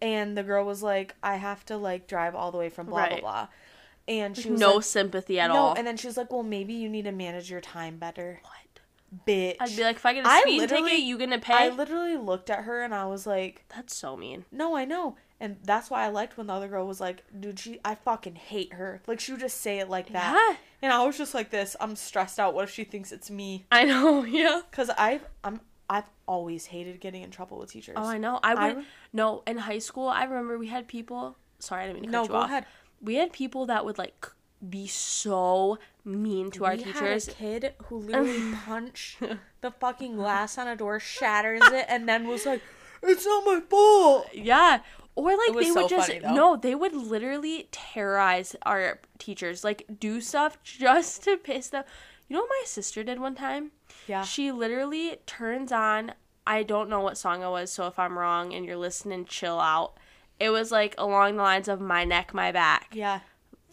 [0.02, 3.00] and the girl was like i have to like drive all the way from blah
[3.00, 3.10] Right.
[3.12, 3.48] blah blah
[4.08, 5.74] and she was No like, sympathy at no all.
[5.74, 8.71] and then she was like well maybe you need to manage your time better what?
[9.28, 11.54] Bitch I'd be like, if I get a I speeding ticket, you gonna pay?
[11.54, 14.46] i literally looked at her and i was like That's so mean.
[14.52, 17.60] no i know and that's why i liked when the other girl was like dude
[17.60, 20.56] she i fucking hate her like she would just say it like that Yeah.
[20.82, 23.66] and i was just like this i'm stressed out what if she thinks it's me
[23.72, 24.62] I know, yeah.
[24.70, 28.40] because i've i'm i've always hated getting in trouble with teachers Oh, I know.
[28.42, 30.08] I would I- no in high school.
[30.08, 31.36] I remember we had people.
[31.60, 32.46] Sorry, I didn't mean to cut No, you go off.
[32.46, 32.66] ahead.
[33.02, 34.26] We had people that would like
[34.68, 37.28] be so mean to our we teachers.
[37.28, 39.20] Had a kid who literally punched
[39.62, 42.62] the fucking glass on a door, shatters it, and then was like,
[43.04, 44.82] "It's not my fault." Yeah.
[45.14, 50.22] Or like they would just funny, no, they would literally terrorize our teachers, like do
[50.22, 51.84] stuff just to piss them.
[52.30, 53.72] You know what my sister did one time?
[54.08, 54.24] Yeah.
[54.24, 56.14] She literally turns on
[56.48, 59.60] I don't know what song it was, so if I'm wrong and you're listening, chill
[59.60, 59.98] out.
[60.40, 62.92] It was like along the lines of my neck, my back.
[62.94, 63.20] Yeah.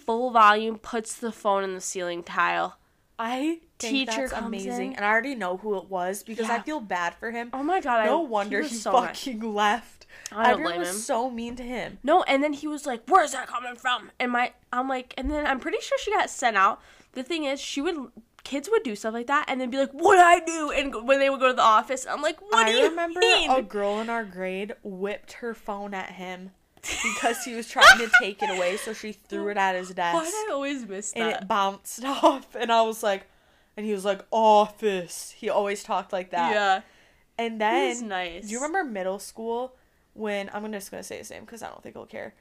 [0.09, 2.79] Full volume, puts the phone in the ceiling tile.
[3.19, 4.97] I think Teacher that's comes amazing, in.
[4.97, 7.51] and I already know who it was because I feel bad for him.
[7.53, 8.07] Oh my god!
[8.07, 10.07] no I, wonder he, was so fucking left.
[10.33, 10.97] I don't Everyone blame was him.
[10.97, 11.99] so mean to him.
[12.03, 15.31] No, and then he was like, "Where's that coming from?" And my, I'm like, and
[15.31, 16.81] then I'm pretty sure she got sent out.
[17.13, 18.11] The thing is, she would,
[18.45, 21.19] kids would do stuff like that, and then be like, "What I do?" And when
[21.19, 24.01] they would go to the office, I'm like, "What do you remember mean?" a girl
[24.01, 26.53] in our grade whipped her phone at him
[27.03, 30.15] because he was trying to take it away, so she threw it at his desk.
[30.15, 31.21] Why did I always miss that?
[31.21, 33.27] and it bounced off and i was like
[33.77, 36.81] and he was like office he always talked like that yeah,
[37.39, 38.47] and then nice.
[38.47, 39.75] do you remember middle school
[40.15, 42.35] when i'm just gonna say his name because i don't think he'll care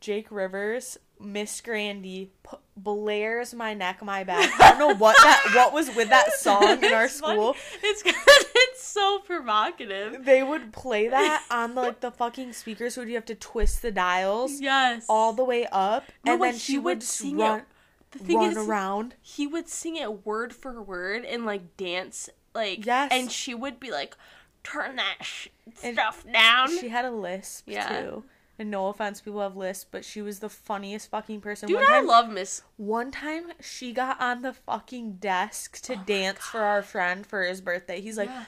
[0.00, 5.52] jake rivers miss grandy p- blares my neck my back i don't know what that
[5.54, 7.34] what was with that song in our funny.
[7.36, 10.24] school It's it's so provocative.
[10.24, 13.82] they would play that on the like the fucking speakers where you have to twist
[13.82, 15.04] the dials Yes.
[15.08, 17.64] all the way up No, and then she would sing it-
[18.12, 22.28] the thing run is, around he would sing it word for word and like dance
[22.54, 23.08] like Yes.
[23.12, 24.16] and she would be like
[24.62, 27.88] turn that sh- stuff down She had a lisp Yeah.
[27.88, 28.24] too.
[28.56, 31.66] And no offense, people have lisp, but she was the funniest fucking person.
[31.66, 36.00] dude one i love miss one time she got on the fucking desk to oh
[36.06, 38.00] dance for our friend for his birthday.
[38.00, 38.44] He's like, Yeah.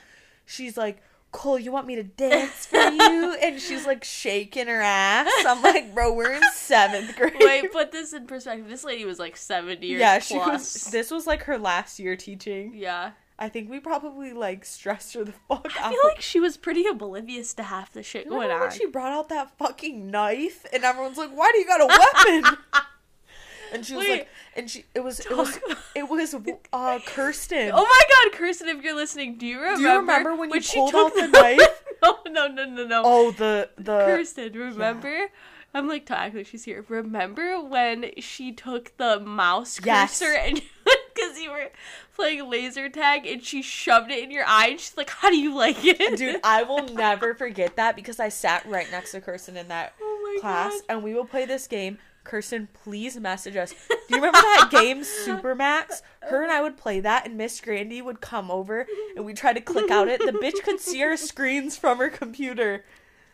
[0.46, 3.36] She's like, Cole, you want me to dance for you?
[3.42, 5.28] and she's like shaking her ass.
[5.46, 7.34] I'm like, bro, we're in seventh grade.
[7.40, 10.84] wait put this in perspective this lady was like 70 years yeah, she plus was.
[10.90, 12.72] This was like her last year teaching.
[12.74, 15.90] yeah I think we probably like stressed her the fuck i out.
[15.90, 19.12] feel like she was pretty oblivious to half the shit going on when she brought
[19.12, 22.58] out that fucking knife and everyone's like, "Why do you got a weapon?"
[23.72, 24.10] and she was Wait.
[24.10, 25.58] like, and she it was it was
[25.94, 26.34] it was
[26.72, 27.70] uh Kirsten.
[27.72, 29.76] Oh my god, Kirsten, if you're listening, do you remember?
[29.76, 31.82] do you remember when you she pulled took out the knife?
[32.02, 33.02] no, no, no, no, no.
[33.04, 35.28] Oh, the the Kirsten, remember?
[35.74, 36.86] I'm like, actually, she's here.
[36.88, 40.18] Remember when she took the mouse Yes.
[40.20, 40.62] cursor and
[41.14, 41.68] because you were
[42.14, 45.36] playing laser tag and she shoved it in your eye and she's like, "How do
[45.36, 46.40] you like it, dude.
[46.42, 50.38] I will never forget that because I sat right next to Kirsten in that Oh
[50.40, 50.82] class, God.
[50.88, 51.98] and we will play this game.
[52.26, 53.72] Kirsten, please message us.
[53.88, 56.02] Do you remember that game, Supermax?
[56.22, 59.54] Her and I would play that, and Miss Grandy would come over, and we tried
[59.54, 60.20] to click out it.
[60.20, 62.84] The bitch could see our screens from her computer.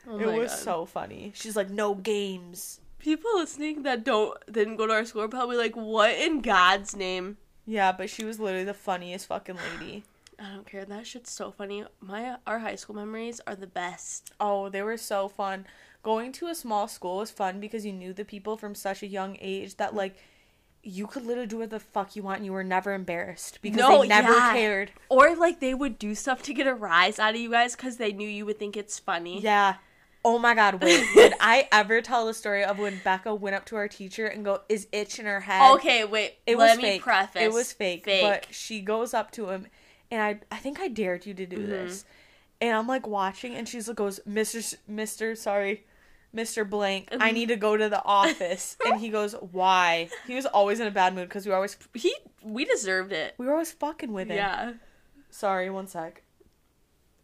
[0.06, 0.58] Oh it was God.
[0.58, 1.32] so funny.
[1.34, 2.80] She's like, no games.
[2.98, 6.94] People listening that don't didn't go to our school are probably like, "What in God's
[6.94, 10.04] name?" Yeah, but she was literally the funniest fucking lady.
[10.38, 10.84] I don't care.
[10.84, 11.84] That shit's so funny.
[12.00, 14.32] My our high school memories are the best.
[14.38, 15.66] Oh, they were so fun.
[16.02, 19.06] Going to a small school was fun because you knew the people from such a
[19.06, 20.16] young age that like
[20.82, 23.78] you could literally do what the fuck you want and you were never embarrassed because
[23.78, 24.52] No, they never yeah.
[24.52, 24.90] cared.
[25.08, 27.98] Or like they would do stuff to get a rise out of you guys because
[27.98, 29.40] they knew you would think it's funny.
[29.40, 29.76] Yeah.
[30.24, 31.04] Oh my god, wait.
[31.14, 34.44] Did I ever tell the story of when Becca went up to our teacher and
[34.44, 35.72] go, is itch in her head?
[35.74, 36.34] Okay, wait.
[36.46, 37.02] It let was me fake.
[37.02, 37.42] preface.
[37.42, 38.22] It was fake, Fake.
[38.22, 39.66] But she goes up to him,
[40.10, 41.70] and I I think I dared you to do Mm-hmm.
[41.70, 42.04] this,
[42.60, 45.84] and I'm like watching, and she's like goes, S- Mister, sorry,
[46.32, 47.34] Mister Blank, I Mm-hmm.
[47.34, 50.08] need to go to the office, and he goes, why?
[50.26, 53.34] He was always in a bad mood because we were always he we deserved it.
[53.38, 54.36] we were always fucking with him.
[54.36, 54.72] Yeah.
[55.30, 56.22] Sorry, one sec.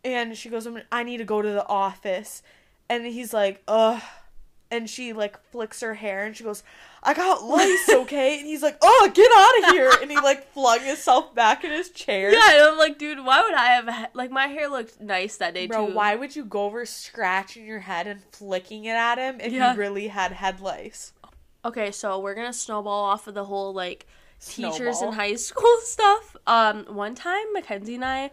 [0.04, 2.42] And she goes, I need to go to the office,
[2.88, 4.02] and he's like, ugh.
[4.70, 6.62] And she like flicks her hair and she goes,
[7.02, 8.38] I got lice, okay?
[8.38, 9.90] And he's like, oh, get out of here.
[10.02, 12.30] And he like flung himself back in his chair.
[12.30, 15.54] Yeah, and I'm like, dude, why would I have like my hair looked nice that
[15.54, 15.94] day Bro, too?
[15.94, 19.72] why would you go over scratching your head and flicking it at him if Yeah.
[19.72, 21.14] you really had head lice?
[21.64, 24.06] Okay, so we're gonna snowball off of the whole like
[24.40, 25.08] teachers Snowball.
[25.08, 26.36] in high school stuff.
[26.46, 28.30] Um, one time Mackenzie and I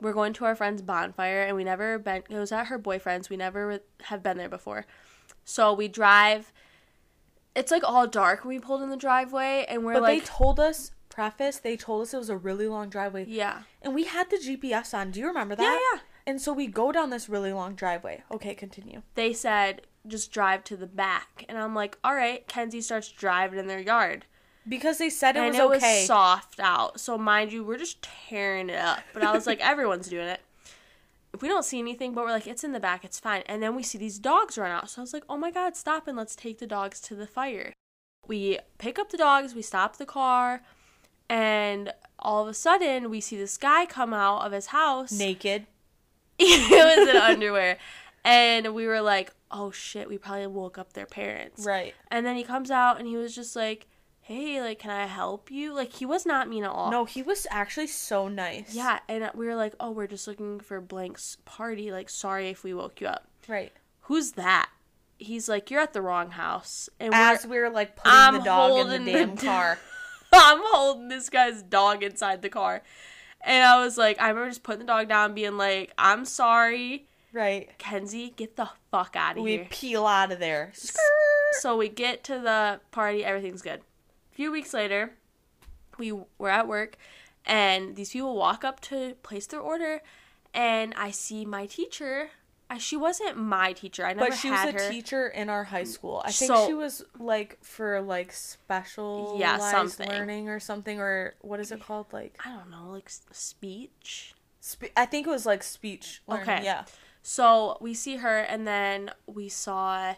[0.00, 2.24] were going to our friend's bonfire, and we never been.
[2.28, 3.30] It was at her boyfriend's.
[3.30, 4.84] We never have been there before.
[5.44, 6.52] So we drive.
[7.54, 10.26] It's like all dark when we pulled in the driveway, and we're But like, they
[10.26, 13.26] told us, preface, they told us it was a really long driveway.
[13.28, 15.10] yeah, And we had the GPS on.
[15.10, 15.62] Do you remember that?
[15.62, 16.00] yeah, yeah.
[16.26, 18.22] And so we go down this really long driveway.
[18.30, 19.02] Okay, continue.
[19.16, 22.46] They said just drive to the back, and I'm like, all right.
[22.48, 24.24] Kenzie starts driving in their yard.
[24.68, 25.98] Because they said it and was it okay.
[26.00, 27.00] was soft out.
[27.00, 29.00] So mind you, we're just tearing it up.
[29.12, 30.40] But I was like, everyone's doing it.
[31.34, 33.42] If we don't see anything, but we're like, it's in the back, it's fine.
[33.46, 34.90] And then we see these dogs run out.
[34.90, 37.26] So I was like, oh my god, stop and let's take the dogs to the
[37.26, 37.72] fire.
[38.26, 40.62] We pick up the dogs, we stop the car,
[41.28, 45.12] and all of a sudden we see this guy come out of his house.
[45.12, 45.66] Naked.
[46.38, 47.78] it was in underwear.
[48.24, 51.64] And we were like, oh shit, we probably woke up their parents.
[51.64, 51.94] Right.
[52.10, 53.86] And then he comes out and he was just like,
[54.22, 55.74] hey, like, can I help you?
[55.74, 56.90] Like, he was not mean at all.
[56.90, 58.74] No, he was actually so nice.
[58.74, 61.90] Yeah, and we were like, oh, we're just looking for Blank's party.
[61.90, 63.28] Like, sorry if we woke you up.
[63.48, 63.72] Right.
[64.02, 64.70] Who's that?
[65.18, 66.88] He's like, you're at the wrong house.
[66.98, 69.46] And we're, As we were like putting I'm the dog in the the damn do-
[69.46, 69.78] car.
[70.32, 72.82] I'm holding this guy's dog inside the car.
[73.40, 77.06] And I was like, I remember just putting the dog down, being like, I'm sorry.
[77.32, 77.70] Right.
[77.78, 79.60] Kenzie, get the fuck out of We here.
[79.62, 80.72] We peel out of there.
[81.60, 83.80] So we get to the party, everything's good.
[84.32, 85.12] A few weeks later,
[85.98, 86.96] we were at work,
[87.44, 90.00] and these people walk up to place their order,
[90.54, 92.30] and I see my teacher.
[92.78, 94.06] She wasn't my teacher.
[94.06, 94.90] I never But she was a her.
[94.90, 96.22] teacher in our high mm, school.
[96.24, 100.08] I think So- she was like for like special yeah, something.
[100.08, 104.34] learning or something or what is it called like I don't know, like speech.
[104.60, 106.48] spe- I think it was like speech learning.
[106.48, 106.64] Okay.
[106.64, 106.84] Yeah.
[107.22, 110.14] So we see her, and then we saw.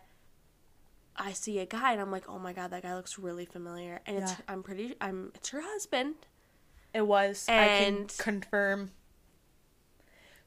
[1.17, 4.01] I see a guy, and I'm like, "Oh my god, that guy looks really familiar."
[4.07, 4.37] And it's Yeah.
[4.49, 6.15] I'm pretty I'm it's her husband.
[6.93, 7.47] It was.
[7.49, 8.91] I And- can confirm.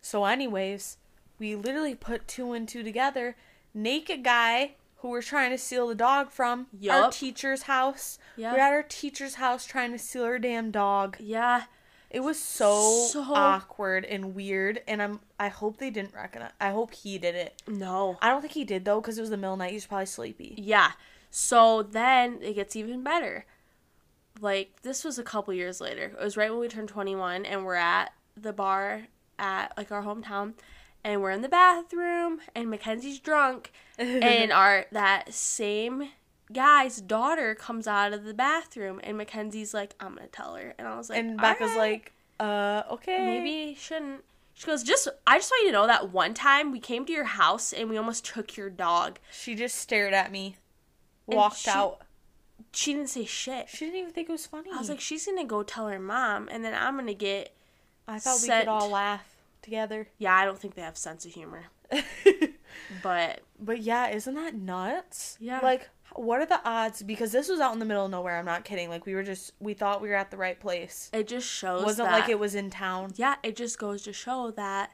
[0.02, 0.98] So, anyways,
[1.40, 3.36] we literally put two and two together.
[3.74, 8.18] Naked guy who we're trying to steal the dog from our teacher's house.
[8.36, 8.54] Yeah.
[8.54, 11.18] We're at our teacher's house trying to steal her damn dog.
[11.20, 11.66] Yeah,
[12.10, 15.20] It was so, So- awkward and weird, and I'm.
[15.40, 16.52] I hope they didn't recognize.
[16.62, 17.62] I hope he did it.
[17.68, 18.18] no.
[18.22, 19.72] I don't think he did though, because it was the middle of the night.
[19.72, 20.56] He was probably sleepy.
[20.58, 20.92] Yeah.
[21.30, 23.46] So then it gets even better.
[24.40, 26.14] Like this was a couple years later.
[26.20, 29.08] It was right when we turned 21 and we're at the bar
[29.40, 30.54] at like our hometown
[31.04, 36.10] and we're in the bathroom and Mackenzie's drunk and our that same
[36.54, 40.74] guy's daughter comes out of the bathroom and Mackenzie's like I'm to tell her.
[40.78, 45.08] And I was like and Becca's "Alright, like, uh, okay, maybe shouldn't she goes, just
[45.28, 47.90] I just want you to know that one time we came to your house and
[47.92, 49.20] we almost took your dog.
[49.32, 50.56] She just stared at me,
[51.28, 52.02] And walked she- out.
[52.72, 53.70] She didn't say shit.
[53.70, 54.72] She didn't even think it was funny.
[54.74, 57.56] I was like, she's gonna go tell her mom, and then I'm gonna get.
[58.08, 59.26] I thought we could all laugh
[59.62, 60.08] together.
[60.18, 61.66] Yeah, I don't think they have sense of humor,
[63.04, 65.38] but but yeah, isn't that nuts?
[65.40, 65.60] Yeah.
[65.62, 67.02] Like, what are the odds?
[67.04, 68.38] Because this was out in the middle of nowhere.
[68.38, 68.90] I'm not kidding.
[68.90, 71.10] Like, we were just, we thought we were at the right place.
[71.14, 71.82] it just shows.
[71.82, 73.14] It wasn't that, like it was in town.
[73.16, 74.92] Yeah, it just goes to show that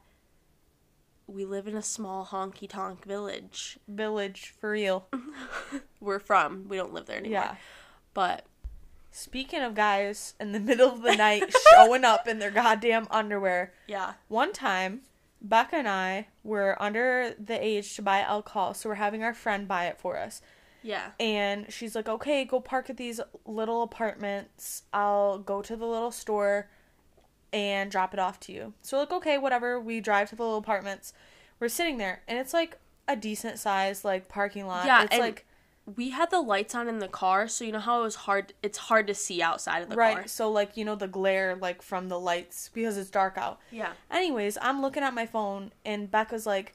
[1.27, 3.79] we live in a small honky tonk village.
[3.87, 5.07] Village for real.
[5.99, 6.67] We're from.
[6.67, 7.41] We don't live there anymore.
[7.41, 7.55] Yeah.
[8.13, 8.45] But
[9.15, 13.71] Speaking of guys in the middle of the night showing up in their goddamn underwear.
[13.87, 15.01] yeah, One time,
[15.39, 19.67] Becca and I were under the age to buy alcohol, so we're having our friend
[19.67, 20.41] buy it for us.
[20.83, 24.83] Yeah, And she's like, okay, go park at these little apartments.
[24.93, 26.69] I'll go to the little store
[27.53, 28.73] and drop it off to you.
[28.81, 29.79] So like, okay, whatever.
[29.79, 31.13] We drive to the little apartments.
[31.59, 32.77] We're sitting there, and it's like
[33.07, 34.85] a decent size like parking lot.
[34.85, 35.45] Yeah, it's like
[35.95, 38.53] we had the lights on in the car, so you know how it was hard.
[38.63, 40.15] It's hard to see outside of the right.
[40.15, 40.27] car.
[40.27, 43.59] So like you know the glare like from the lights because it's dark out.
[43.71, 43.91] Yeah.
[44.09, 46.73] Anyways, I'm looking at my phone, and Becca's like,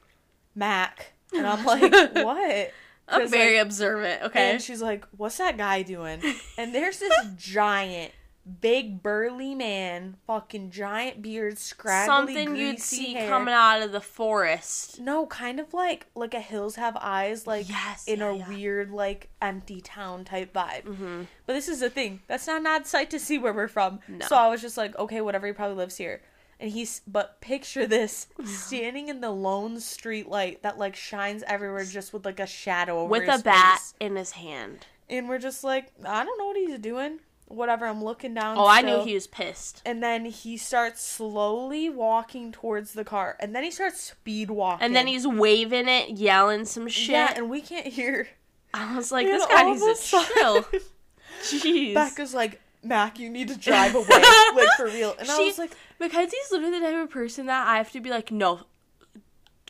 [0.55, 2.73] Mac, and I'm like, what?
[3.09, 4.23] I'm very like, observant.
[4.25, 4.53] Okay.
[4.53, 6.21] And she's like, "What's that guy doing?"
[6.57, 8.13] And there's this giant,
[8.61, 13.29] big burly man, fucking giant beard, scraggly, Something you'd see hair.
[13.29, 15.01] coming out of the forest.
[15.01, 18.49] No, kind of like like a hills have eyes, like Yes, in yeah, a yeah.
[18.49, 20.85] weird like empty town type vibe.
[20.85, 21.23] Mm-hmm.
[21.47, 22.21] But this is the thing.
[22.27, 24.01] That's not an odd sight to see where we're from.
[24.09, 24.27] No.
[24.27, 25.47] So I was just like, okay, whatever.
[25.47, 26.21] He probably lives here.
[26.61, 31.85] And he's but picture this standing in the lone street light that like shines everywhere
[31.85, 34.87] just with like a shadow over With a bat in his hand.
[35.09, 37.21] And we're just like, I don't know what he's doing.
[37.47, 37.87] Whatever.
[37.87, 38.59] I'm looking down.
[38.59, 39.81] Oh, I knew he was pissed.
[39.87, 44.85] And then he starts slowly walking towards the car, and then he starts speed walking.
[44.85, 47.15] And then he's waving it, yelling some shit.
[47.15, 48.29] yeah, and we can't hear.
[48.75, 50.63] I was like, And this guy needs a chill.
[51.43, 51.95] Jeez.
[51.95, 55.17] Becca's like, Mac, you need to drive away, like for real.
[55.19, 58.11] And I was like, Mackenzie's literally the type of person that I have to be
[58.11, 58.61] like, no,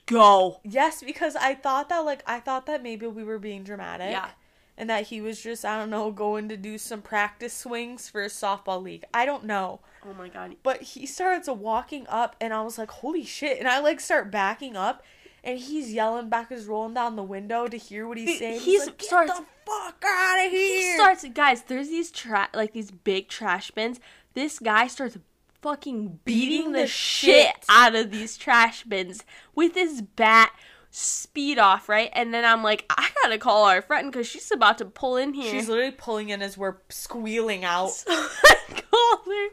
[0.06, 0.60] go.
[0.64, 4.10] yes, because I thought that, like, I thought that maybe we were being dramatic.
[4.10, 4.30] Yeah.
[4.76, 8.22] And that he was just, I don't know, going to do some practice swings for
[8.22, 9.04] a softball league.
[9.12, 9.80] I don't know.
[10.08, 10.54] Oh my god.
[10.62, 13.58] But he starts walking up, and I was like, holy shit.
[13.58, 15.02] And I, like, start backing up,
[15.42, 18.60] and he's yelling back, is rolling down the window to hear what he's He- saying.
[18.60, 20.92] he's- like, Get starts- the fuck out of here.
[20.92, 21.62] He starts, guys.
[21.62, 23.98] There's these tra- like these big trash bins.
[24.34, 25.18] This guy starts
[25.62, 30.52] fucking beating, Beating the, the shit out of these trash bins with his bat.
[30.90, 32.08] Speed off, right?
[32.14, 35.34] And then I'm like, I gotta call our friend because she's about to pull in
[35.34, 35.50] here.
[35.50, 37.90] She's literally pulling in as we're squealing out.
[37.90, 39.48] So I call her,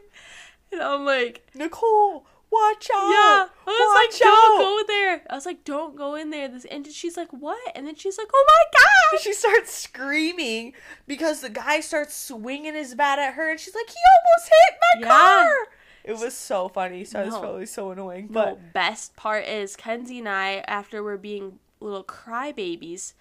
[0.72, 3.10] and I'm like, Nicole, watch out.
[3.10, 3.46] Yeah.
[3.48, 4.64] I was watch like, don't out.
[4.64, 5.22] go there.
[5.28, 6.48] I was like, don't go in there.
[6.48, 7.60] This and she's like, what?
[7.76, 9.20] And then she's like, oh my god.
[9.22, 10.72] She starts screaming
[11.06, 14.78] because the guy starts swinging his bat at her, and she's like, "He almost hit
[14.80, 15.16] my Yeah.
[15.44, 15.54] car."
[16.06, 17.04] It was so funny.
[17.04, 18.28] So it was probably so annoying.
[18.30, 23.12] But But best part is Kenzie and I, after we're being little crybabies,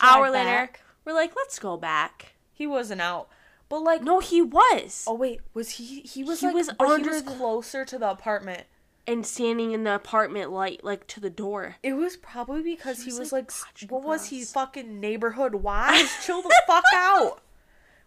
[0.00, 0.70] hour later,
[1.04, 2.34] we're like, let's go back.
[2.52, 3.28] he wasn't out.
[3.68, 5.04] But like, No, he was.
[5.06, 6.00] oh wait, was he?
[6.00, 8.64] He was He like, was but he under was closer to the apartment.
[9.06, 11.76] And standing in the apartment light, like to the door.
[11.82, 15.56] It was probably because he He was, was, like, like, what was he fucking neighborhood
[15.56, 16.08] wise?
[16.24, 17.40] Chill the fuck out.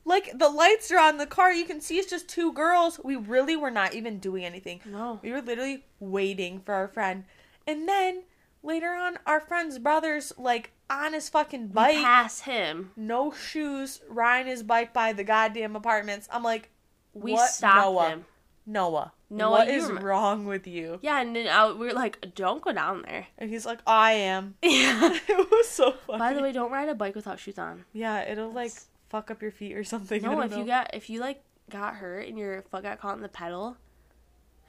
[0.07, 2.99] Like the lights are on the car, you can see it's just two girls.
[3.03, 4.81] We really were not even doing anything.
[4.85, 5.19] No.
[5.23, 7.25] We were literally waiting for our friend.
[7.65, 8.23] And then
[8.61, 12.91] later on, our friend's brother's like on his fucking bike, Pass him.
[12.95, 16.27] no shoes, riding his bike by the goddamn apartments.
[16.31, 16.69] I'm like,
[17.15, 17.49] We what?
[17.49, 18.09] stopped Noah?
[18.09, 18.25] him.
[18.67, 20.97] Noah, Noah, what is wrong with you?
[21.03, 23.27] Yeah, and then I, we were like, don't go down there.
[23.37, 24.55] And he's like, I am.
[24.63, 25.17] Yeah.
[25.27, 26.17] it was so funny.
[26.19, 27.85] By the way, don't ride a bike without shoes on.
[27.93, 28.71] Yeah, it'll like
[29.15, 30.25] fuck up your feet or something.
[30.25, 30.65] I No, if you know.
[30.65, 33.77] got if you like got hurt and your foot got caught in the pedal.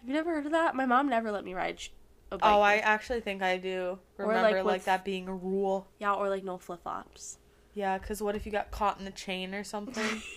[0.00, 0.74] Have you never heard of that?
[0.76, 1.88] My mom never let me ride sh-
[2.30, 2.52] a bike.
[2.52, 5.88] Oh, I actually think I do remember like, like, that being a rule.
[5.98, 7.38] yeah, or like no flip flops.
[7.74, 10.22] Yeah, because what if you got caught in the chain or something?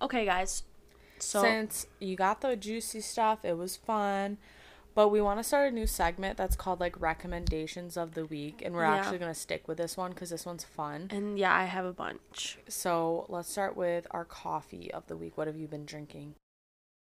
[0.00, 0.62] Okay, guys.
[1.18, 4.36] So Since you got the juicy stuff, it was fun.
[4.96, 8.62] But we want to start a new segment that's called like recommendations of the week,
[8.64, 8.96] and we're Yeah.
[8.96, 11.08] actually gonna stick with this one because this one's fun.
[11.10, 12.58] and yeah, I have a bunch.
[12.66, 15.36] So let's start with our coffee of the week.
[15.36, 16.34] What have you been drinking?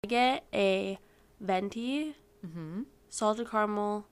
[0.04, 0.98] I get a
[1.40, 2.82] venti Mm-hmm.
[3.08, 4.06] salted caramel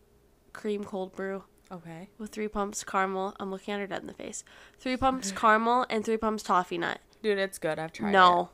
[0.53, 2.09] cream cold brew Okay.
[2.19, 3.35] with three pumps caramel.
[3.41, 4.45] I'm looking at her dead in the face.
[4.79, 7.01] Three pumps caramel and three pumps toffee nut.
[7.23, 7.79] Dude, it's good.
[7.81, 8.51] I've tried no,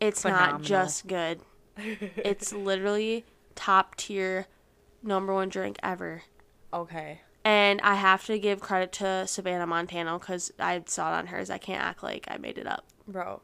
[0.00, 0.52] it's Phenomenal.
[0.54, 1.40] not just good.
[1.78, 4.46] It's literally top tier,
[5.06, 6.22] number one drink ever.
[6.72, 7.20] okay.
[7.44, 11.48] And I have to give credit to Savannah Montano because I saw it on hers.
[11.48, 12.84] I can't act like I made it up.
[13.06, 13.40] Bro,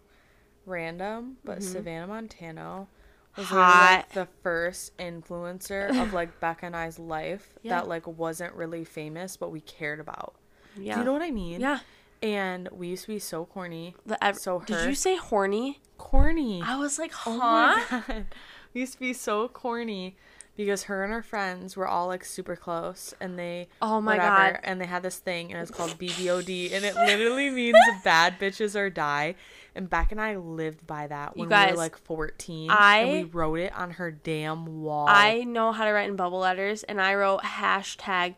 [0.67, 1.63] random, but Mhm.
[1.63, 2.89] Savannah Montano
[3.37, 7.77] was literally, like the first influencer of like Becca and I's life Yeah.
[7.81, 10.35] that like wasn't really famous, but we cared about.
[10.77, 10.95] Yeah.
[10.95, 11.61] Do you know what I mean?
[11.61, 11.79] Yeah.
[12.23, 15.81] And we used to be so corny, The ev- So did you say horny?
[15.99, 16.61] corny.
[16.65, 17.31] I was like, huh?
[17.31, 18.27] Oh my god,
[18.75, 20.17] we used to be so corny
[20.57, 24.53] because her and her friends were all like super close, and they Oh my whatever,
[24.53, 24.61] God.
[24.65, 28.75] and they had this thing, and it's called BBOD, and it literally means bad bitches
[28.79, 29.35] or die.
[29.75, 33.23] And Beck and I lived by that when we were like fourteen, I- and we
[33.25, 35.07] wrote it on her damn wall.
[35.09, 38.35] I know how to write in bubble letters, and I wrote hashtag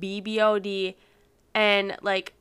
[0.00, 0.94] BBOD,
[1.54, 2.32] and like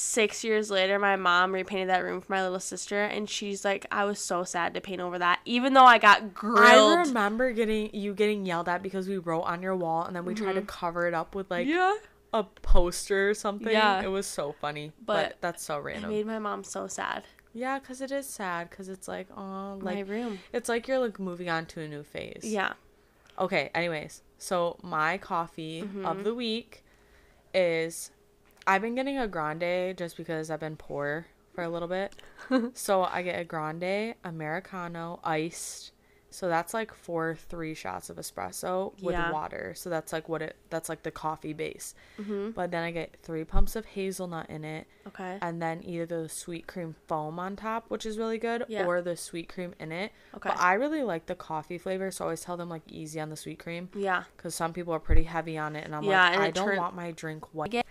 [0.00, 3.86] six years later, my mom repainted that room for my little sister, and she's like,
[3.92, 6.98] I was so sad to paint over that, even though I got grilled.
[6.98, 10.24] I remember getting you getting yelled at because we wrote on your wall and then
[10.24, 11.76] we tried to cover it up with like Mm-hmm.
[11.76, 11.94] yeah.
[12.32, 13.72] a poster or something.
[13.72, 14.02] Yeah.
[14.02, 14.92] It was so funny.
[15.04, 16.10] But, But that's so random.
[16.10, 17.24] It made my mom so sad.
[17.52, 20.38] yeah, because it is sad because it's like, oh, my like room.
[20.52, 22.42] it's like you're like moving on to a new phase.
[22.44, 22.72] Yeah.
[23.38, 26.04] Okay, anyways, so my coffee Mm-hmm.
[26.06, 26.84] of the week
[27.54, 28.10] is
[28.66, 32.14] I've been getting a grande just because I've been poor for a little bit.
[32.74, 35.92] so I get a grande americano iced.
[36.32, 39.32] So that's like four three shots of espresso with Yeah.
[39.32, 39.72] water.
[39.76, 41.92] So that's like what it that's like the coffee base.
[42.20, 42.50] Mm-hmm.
[42.50, 45.38] But then I get three pumps of hazelnut in it Okay.
[45.42, 48.84] and then either the sweet cream foam on top, which is really good, Yeah.
[48.86, 50.12] or the sweet cream in it.
[50.36, 50.50] Okay.
[50.50, 53.28] But I really like the coffee flavor, so I always tell them like easy on
[53.30, 54.22] the sweet cream yeah.
[54.36, 56.66] because some people are pretty heavy on it, and I'm Yeah, like, and I don't
[56.68, 57.84] turn- want my drink white.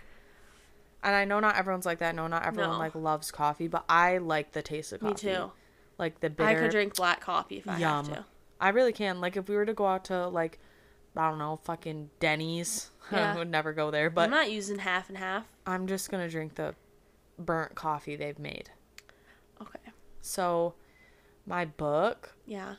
[1.02, 2.14] And I know not everyone's like that.
[2.14, 2.78] No, not everyone No.
[2.78, 5.28] like loves coffee, but I like the taste of coffee.
[5.28, 5.52] Me too.
[5.98, 6.48] Like the bitter.
[6.48, 8.06] I could drink black coffee if I Yum.
[8.06, 8.24] have to.
[8.60, 9.20] I really can.
[9.20, 10.58] Like if we were to go out to like,
[11.16, 13.32] I don't know, fucking Denny's, Yeah.
[13.32, 14.10] I would never go there.
[14.10, 15.46] But I'm not using half and half.
[15.66, 16.74] I'm just gonna drink the
[17.38, 18.70] burnt coffee they've made.
[19.60, 19.78] Okay.
[20.20, 20.74] So,
[21.46, 22.34] my book.
[22.46, 22.74] Yeah.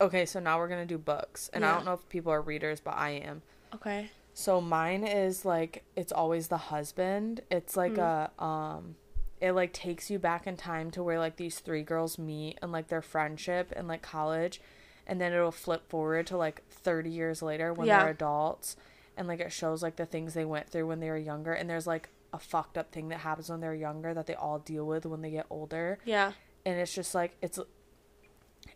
[0.00, 1.74] Okay, so now we're gonna do books, and I Yeah.
[1.76, 3.42] don't know if people are readers, but I am.
[3.74, 4.10] Okay.
[4.36, 7.40] So mine is like it's always the husband.
[7.50, 8.96] It's like a um
[9.40, 12.72] it like takes you back in time to where like these three girls meet and
[12.72, 14.60] like their friendship and like college
[15.06, 18.00] and then it'll flip forward to like 30 years later when Yeah.
[18.00, 18.76] they're adults
[19.16, 21.68] and like it shows like the things they went through when they were younger and
[21.68, 24.86] there's like a fucked up thing that happens when they're younger that they all deal
[24.86, 26.32] with when they get older Yeah.
[26.64, 27.58] and it's just like it's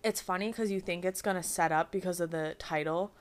[0.04, 3.12] it's funny because you think it's gonna set up because of the title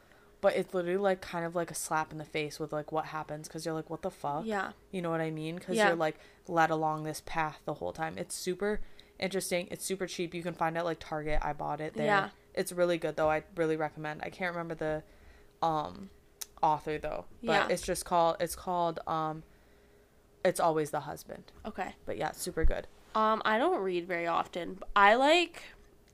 [0.41, 3.05] but it's literally like kind of like a slap in the face with like what
[3.05, 4.71] happens because you're like what the fuck Yeah.
[4.91, 5.87] you know what i mean because Yeah.
[5.87, 8.79] you're like led along this path the whole time it's super
[9.19, 12.29] interesting it's super cheap you can find it like target i bought it there Yeah.
[12.53, 15.03] it's really good though i really recommend i can't remember the
[15.65, 16.09] um
[16.61, 17.67] author though but Yeah.
[17.69, 19.43] it's just called it's called um
[20.43, 21.95] it's always the husband Okay.
[22.05, 24.77] but yeah super good Um, I don't read very often.
[24.95, 25.63] I like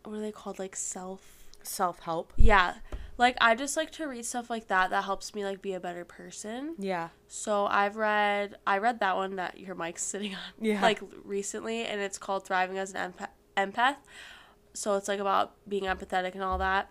[0.05, 0.57] what are they called?
[0.59, 1.21] Like self.
[1.63, 2.75] self-help Yeah.
[3.17, 5.79] Like I just like to read stuff like that that helps me like be a
[5.79, 6.75] better person.
[6.79, 10.81] yeah So I've read I read that one that your mic's sitting on Yeah.
[10.81, 13.29] like recently and it's called Thriving as an Empath.
[13.55, 13.95] empath.
[14.73, 16.89] So it's like about being empathetic and all that.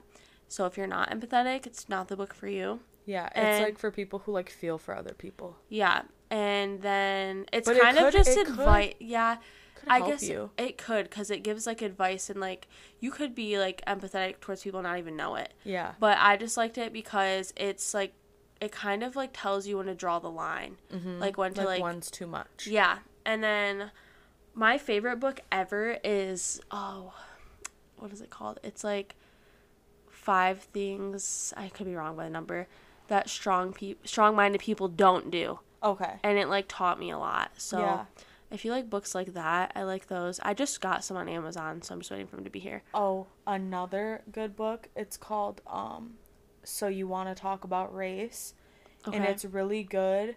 [0.48, 2.80] So if you're not empathetic, it's not the book for you.
[3.06, 5.56] Yeah, it's And- like for people who like feel for other people.
[5.68, 6.02] Yeah.
[6.30, 8.94] And then it's But it kind of just could advice.
[9.00, 9.36] Yeah.
[9.82, 10.50] Could I guess you.
[10.56, 12.68] it could because it gives like advice and like
[13.00, 15.52] you could be like empathetic towards people and not even know it.
[15.64, 15.92] Yeah.
[16.00, 18.12] But I just liked it because it's like
[18.60, 21.18] it kind of like tells you when to draw the line, Mm-hmm.
[21.18, 22.66] like when to like, like one's too much.
[22.66, 22.98] yeah.
[23.26, 23.90] And then
[24.54, 27.12] my favorite book ever is oh,
[27.96, 28.60] what is it called?
[28.62, 29.16] It's like
[30.10, 31.52] five things.
[31.56, 32.68] I could be wrong by the number
[33.08, 36.14] that strong pe- strong-minded people don't do Okay.
[36.22, 37.50] and it like taught me a lot.
[37.56, 38.04] So Yeah.
[38.52, 40.38] If you like books like that, I like those.
[40.40, 42.82] I just got some on Amazon, so I'm just waiting for them to be here.
[42.94, 44.88] Oh, another good book.
[44.96, 46.14] It's called um
[46.64, 48.54] So You Want to Talk About Race
[49.06, 49.16] Okay.
[49.16, 50.36] and it's really good.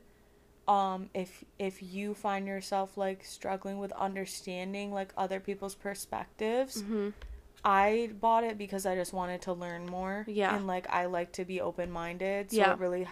[0.68, 7.10] Um if if you find yourself like struggling with understanding like other people's perspectives, hmm
[7.64, 10.24] I bought it because I just wanted to learn more.
[10.28, 10.56] Yeah.
[10.56, 12.52] And like I like to be open minded.
[12.52, 12.74] So Yeah.
[12.74, 13.08] it really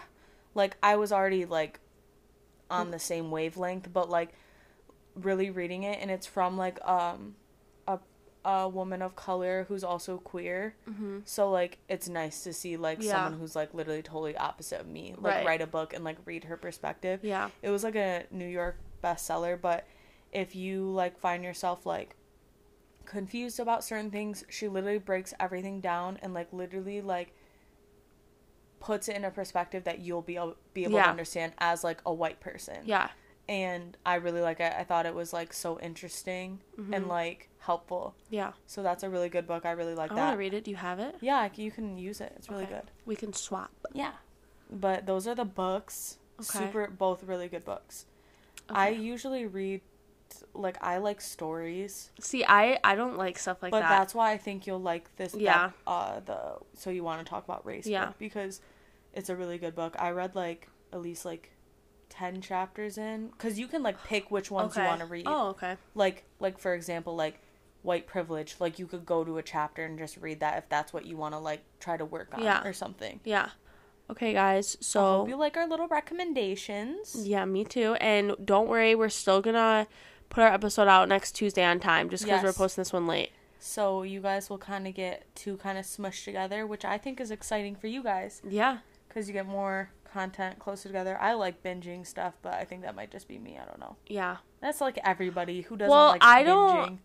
[0.54, 1.80] like I was already like
[2.70, 4.30] on the same wavelength, but like
[5.14, 7.36] really reading it and it's from like um
[7.86, 7.98] a
[8.44, 10.74] a woman of color who's also queer.
[10.86, 13.12] hmm So like it's nice to see like Yeah.
[13.12, 15.14] someone who's like literally totally opposite of me.
[15.16, 15.46] Like Right.
[15.46, 17.20] write a book and like read her perspective.
[17.22, 17.50] Yeah.
[17.62, 19.86] It was like a New York bestseller, but
[20.32, 22.16] if you like find yourself like
[23.06, 27.34] confused about certain things, she literally breaks everything down and like literally like
[28.80, 32.00] puts it in a perspective that you'll be able, be able to understand as like
[32.04, 32.78] a white person.
[32.84, 33.08] Yeah.
[33.48, 34.72] And I really like it.
[34.76, 37.08] I thought it was like so interesting and Mhm.
[37.08, 38.14] like helpful.
[38.30, 38.52] Yeah.
[38.66, 39.66] So that's a really good book.
[39.66, 40.30] I really like I want that.
[40.32, 40.64] to read it.
[40.64, 41.16] Do you have it?
[41.20, 42.32] Yeah, you can use it.
[42.36, 42.74] It's really Okay.
[42.76, 42.90] good.
[43.04, 43.70] We can swap.
[43.92, 44.12] Yeah.
[44.70, 46.18] But those are the books.
[46.40, 46.58] Okay.
[46.66, 48.06] Super both really good books.
[48.70, 49.82] I usually read
[50.54, 53.88] like I like stories, See, I I don't like stuff like but that.
[53.90, 55.34] that's why I think you'll like this.
[55.34, 55.68] Yeah.
[55.86, 57.86] that, uh, the so you want to talk about race?
[57.86, 58.12] Yeah.
[58.18, 58.60] because
[59.12, 59.94] it's a really good book.
[59.98, 61.50] I read like at least like
[62.18, 65.24] ten chapters in, because you can like pick which ones you want to read.
[65.26, 65.76] Oh, okay.
[65.94, 67.40] Like like for example like
[67.82, 68.56] white privilege.
[68.60, 71.16] Like you could go to a chapter and just read that if that's what you
[71.16, 72.62] want to like try to work on Yeah.
[72.66, 73.20] or something.
[73.24, 73.50] Yeah.
[74.10, 74.76] Okay, guys.
[74.80, 77.26] So I hope you like our little recommendations.
[77.26, 77.94] yeah, me too.
[78.00, 79.86] And don't worry, we're still gonna
[80.28, 83.30] put our episode out next Tuesday on time, just because we're posting this one late.
[83.58, 87.18] So you guys will kind of get two kind of smushed together, which I think
[87.20, 88.78] is exciting for you guys Yeah.
[89.08, 91.18] because you get more content closer together.
[91.20, 93.58] I like binging stuff, but I think that might just be me.
[93.60, 93.96] I don't know.
[94.06, 94.36] Yeah.
[94.60, 96.46] That's like everybody who doesn't Well, like I binging.
[96.46, 96.98] don't-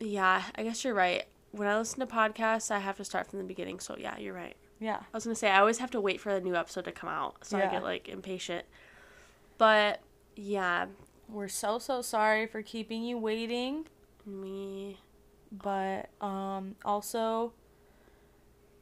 [0.00, 0.42] Yeah.
[0.54, 1.24] I guess you're right.
[1.50, 3.80] When I listen to podcasts, I have to start from the beginning.
[3.80, 4.56] So yeah, you're right.
[4.78, 4.96] Yeah.
[5.00, 7.10] I was gonna say I always have to wait for a new episode to come
[7.10, 8.64] out, so I get like impatient.
[9.58, 10.00] But
[10.36, 10.86] yeah,
[11.28, 13.86] We're so so sorry for keeping you waiting,
[14.26, 14.98] me.
[15.50, 17.52] but um also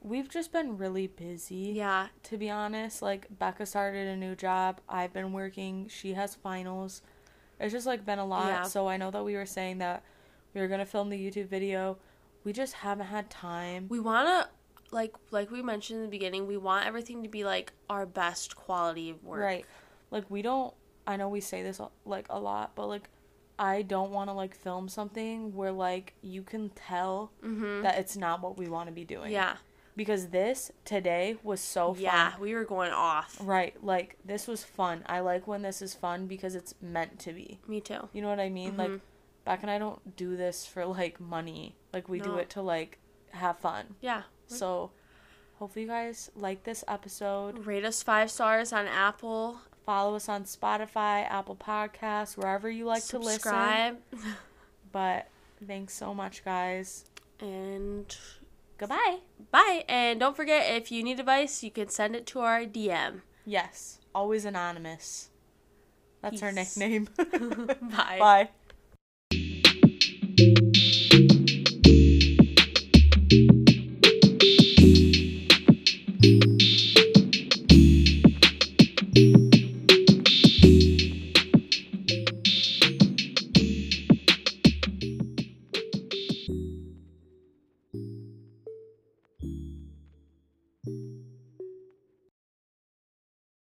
[0.02, 1.72] we've just been really busy.
[1.74, 2.08] Yeah.
[2.24, 4.80] To be honest, like Becca started a new job.
[4.88, 5.88] I've been working.
[5.88, 7.02] She has finals.
[7.58, 8.46] It's just like been a lot.
[8.46, 8.62] Yeah.
[8.62, 10.02] So I know that we were saying that
[10.54, 11.98] we were gonna film the YouTube video.
[12.44, 13.86] We just haven't had time.
[13.88, 14.48] We wanna
[14.90, 18.56] like like we mentioned in the beginning, we want everything to be like our best
[18.56, 19.40] quality of work.
[19.40, 19.66] Right.
[20.10, 20.72] Like we don't
[21.06, 23.08] I know we say this like a lot, but like
[23.58, 27.82] I don't want to like film something where like you can tell Mhm.
[27.82, 29.30] that it's not what we want to be doing.
[29.32, 29.56] Yeah.
[30.00, 32.02] Because this today was so fun.
[32.02, 33.36] Yeah, we were going off.
[33.38, 33.74] Right.
[33.84, 35.02] Like this was fun.
[35.04, 37.58] I like when this is fun because it's meant to be.
[37.68, 38.08] Me too.
[38.14, 38.78] You know what I mean?
[38.78, 39.00] Like Mhm.
[39.44, 41.76] Beck and I don't do this for like money.
[41.92, 42.98] Like we do it to like
[43.32, 43.96] have fun.
[44.00, 44.22] Yeah.
[44.46, 44.90] So
[45.58, 47.66] hopefully you guys like this episode.
[47.66, 49.60] Rate us five stars on Apple.
[49.84, 53.40] Follow us on Spotify, Apple Podcasts, wherever you like to listen.
[53.40, 53.98] subscribe.
[54.92, 55.28] But
[55.66, 57.04] thanks so much, guys.
[57.40, 58.16] and
[58.80, 59.18] Goodbye.
[59.52, 59.84] bye.
[59.90, 63.20] And don't forget if you need advice, you can send it to our DM.
[63.44, 65.28] Yes, always anonymous.
[66.22, 66.78] That's our Peace.
[66.78, 67.08] nickname.
[67.18, 68.16] Bye.
[68.18, 68.48] Bye.